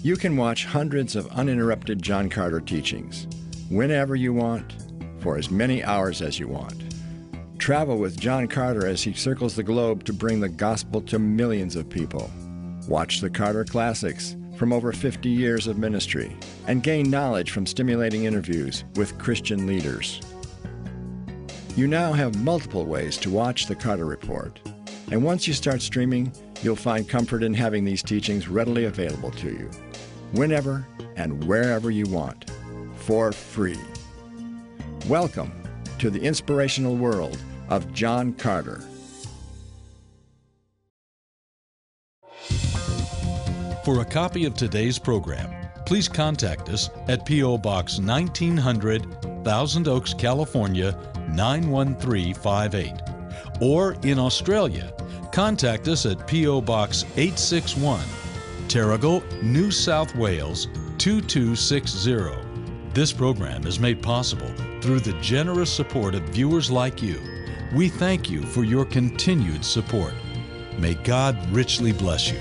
You 0.02 0.16
can 0.16 0.38
watch 0.38 0.64
hundreds 0.64 1.18
of 1.18 1.28
uninterrupted 1.32 2.02
John 2.02 2.30
Carter 2.30 2.62
teachings 2.62 3.28
whenever 3.70 4.16
you 4.16 4.34
want, 4.34 4.76
for 5.20 5.38
as 5.38 5.52
many 5.52 5.84
hours 5.84 6.22
as 6.22 6.40
you 6.40 6.48
want. 6.48 6.89
Travel 7.60 7.98
with 7.98 8.18
John 8.18 8.48
Carter 8.48 8.88
as 8.88 9.04
he 9.04 9.12
circles 9.14 9.54
the 9.54 9.64
globe 9.64 10.06
to 10.06 10.14
bring 10.14 10.40
the 10.40 10.48
gospel 10.48 11.02
to 11.02 11.20
millions 11.20 11.76
of 11.76 11.90
people. 11.90 12.32
Watch 12.88 13.20
the 13.20 13.30
Carter 13.30 13.66
Classics 13.66 14.38
from 14.56 14.72
over 14.72 14.94
50 14.94 15.28
years 15.28 15.68
of 15.68 15.78
ministry 15.78 16.36
and 16.68 16.82
gain 16.82 17.10
knowledge 17.10 17.52
from 17.52 17.66
stimulating 17.66 18.24
interviews 18.24 18.86
with 18.96 19.18
Christian 19.20 19.68
leaders. 19.68 20.22
You 21.76 21.88
now 21.88 22.14
have 22.14 22.42
multiple 22.42 22.86
ways 22.86 23.18
to 23.18 23.30
watch 23.30 23.68
the 23.68 23.76
Carter 23.76 24.06
Report. 24.06 24.60
And 25.12 25.22
once 25.22 25.46
you 25.46 25.54
start 25.54 25.82
streaming, 25.82 26.32
you'll 26.62 26.78
find 26.78 27.10
comfort 27.10 27.44
in 27.44 27.54
having 27.54 27.84
these 27.84 28.02
teachings 28.02 28.48
readily 28.48 28.86
available 28.86 29.32
to 29.32 29.50
you, 29.50 29.70
whenever 30.32 30.88
and 31.18 31.44
wherever 31.44 31.92
you 31.92 32.06
want, 32.06 32.50
for 32.96 33.34
free. 33.34 33.80
Welcome 35.08 35.59
to 36.00 36.10
the 36.10 36.22
inspirational 36.22 36.96
world 36.96 37.38
of 37.70 37.94
John 37.94 38.34
Carter. 38.34 38.82
For 43.86 44.02
a 44.02 44.06
copy 44.06 44.46
of 44.46 44.54
today's 44.56 45.00
program, 45.00 45.50
please 45.86 46.08
contact 46.08 46.70
us 46.70 46.90
at 47.08 47.26
P.O. 47.26 47.58
Box 47.58 48.00
1900, 48.00 49.44
Thousand 49.44 49.88
Oaks, 49.88 50.14
California 50.14 50.92
91358 51.30 53.10
or 53.62 53.98
in 54.04 54.20
Australia, 54.20 54.94
contact 55.32 55.88
us 55.88 56.06
at 56.06 56.28
P.O. 56.28 56.62
Box 56.62 57.04
861, 57.16 58.00
Terrigal, 58.68 59.24
New 59.42 59.72
South 59.72 60.16
Wales 60.16 60.68
2260. 60.98 62.30
This 62.94 63.14
program 63.14 63.66
is 63.68 63.80
made 63.80 64.02
possible 64.02 64.52
through 64.82 65.00
the 65.00 65.14
generous 65.22 65.72
support 65.72 66.16
of 66.16 66.24
viewers 66.24 66.72
like 66.72 67.02
you. 67.02 67.22
We 67.74 67.90
thank 67.90 68.30
you 68.30 68.42
for 68.42 68.64
your 68.64 68.86
continued 68.86 69.64
support. 69.64 70.14
May 70.78 70.96
God 70.96 71.38
richly 71.52 71.92
bless 71.92 72.32
you. 72.32 72.40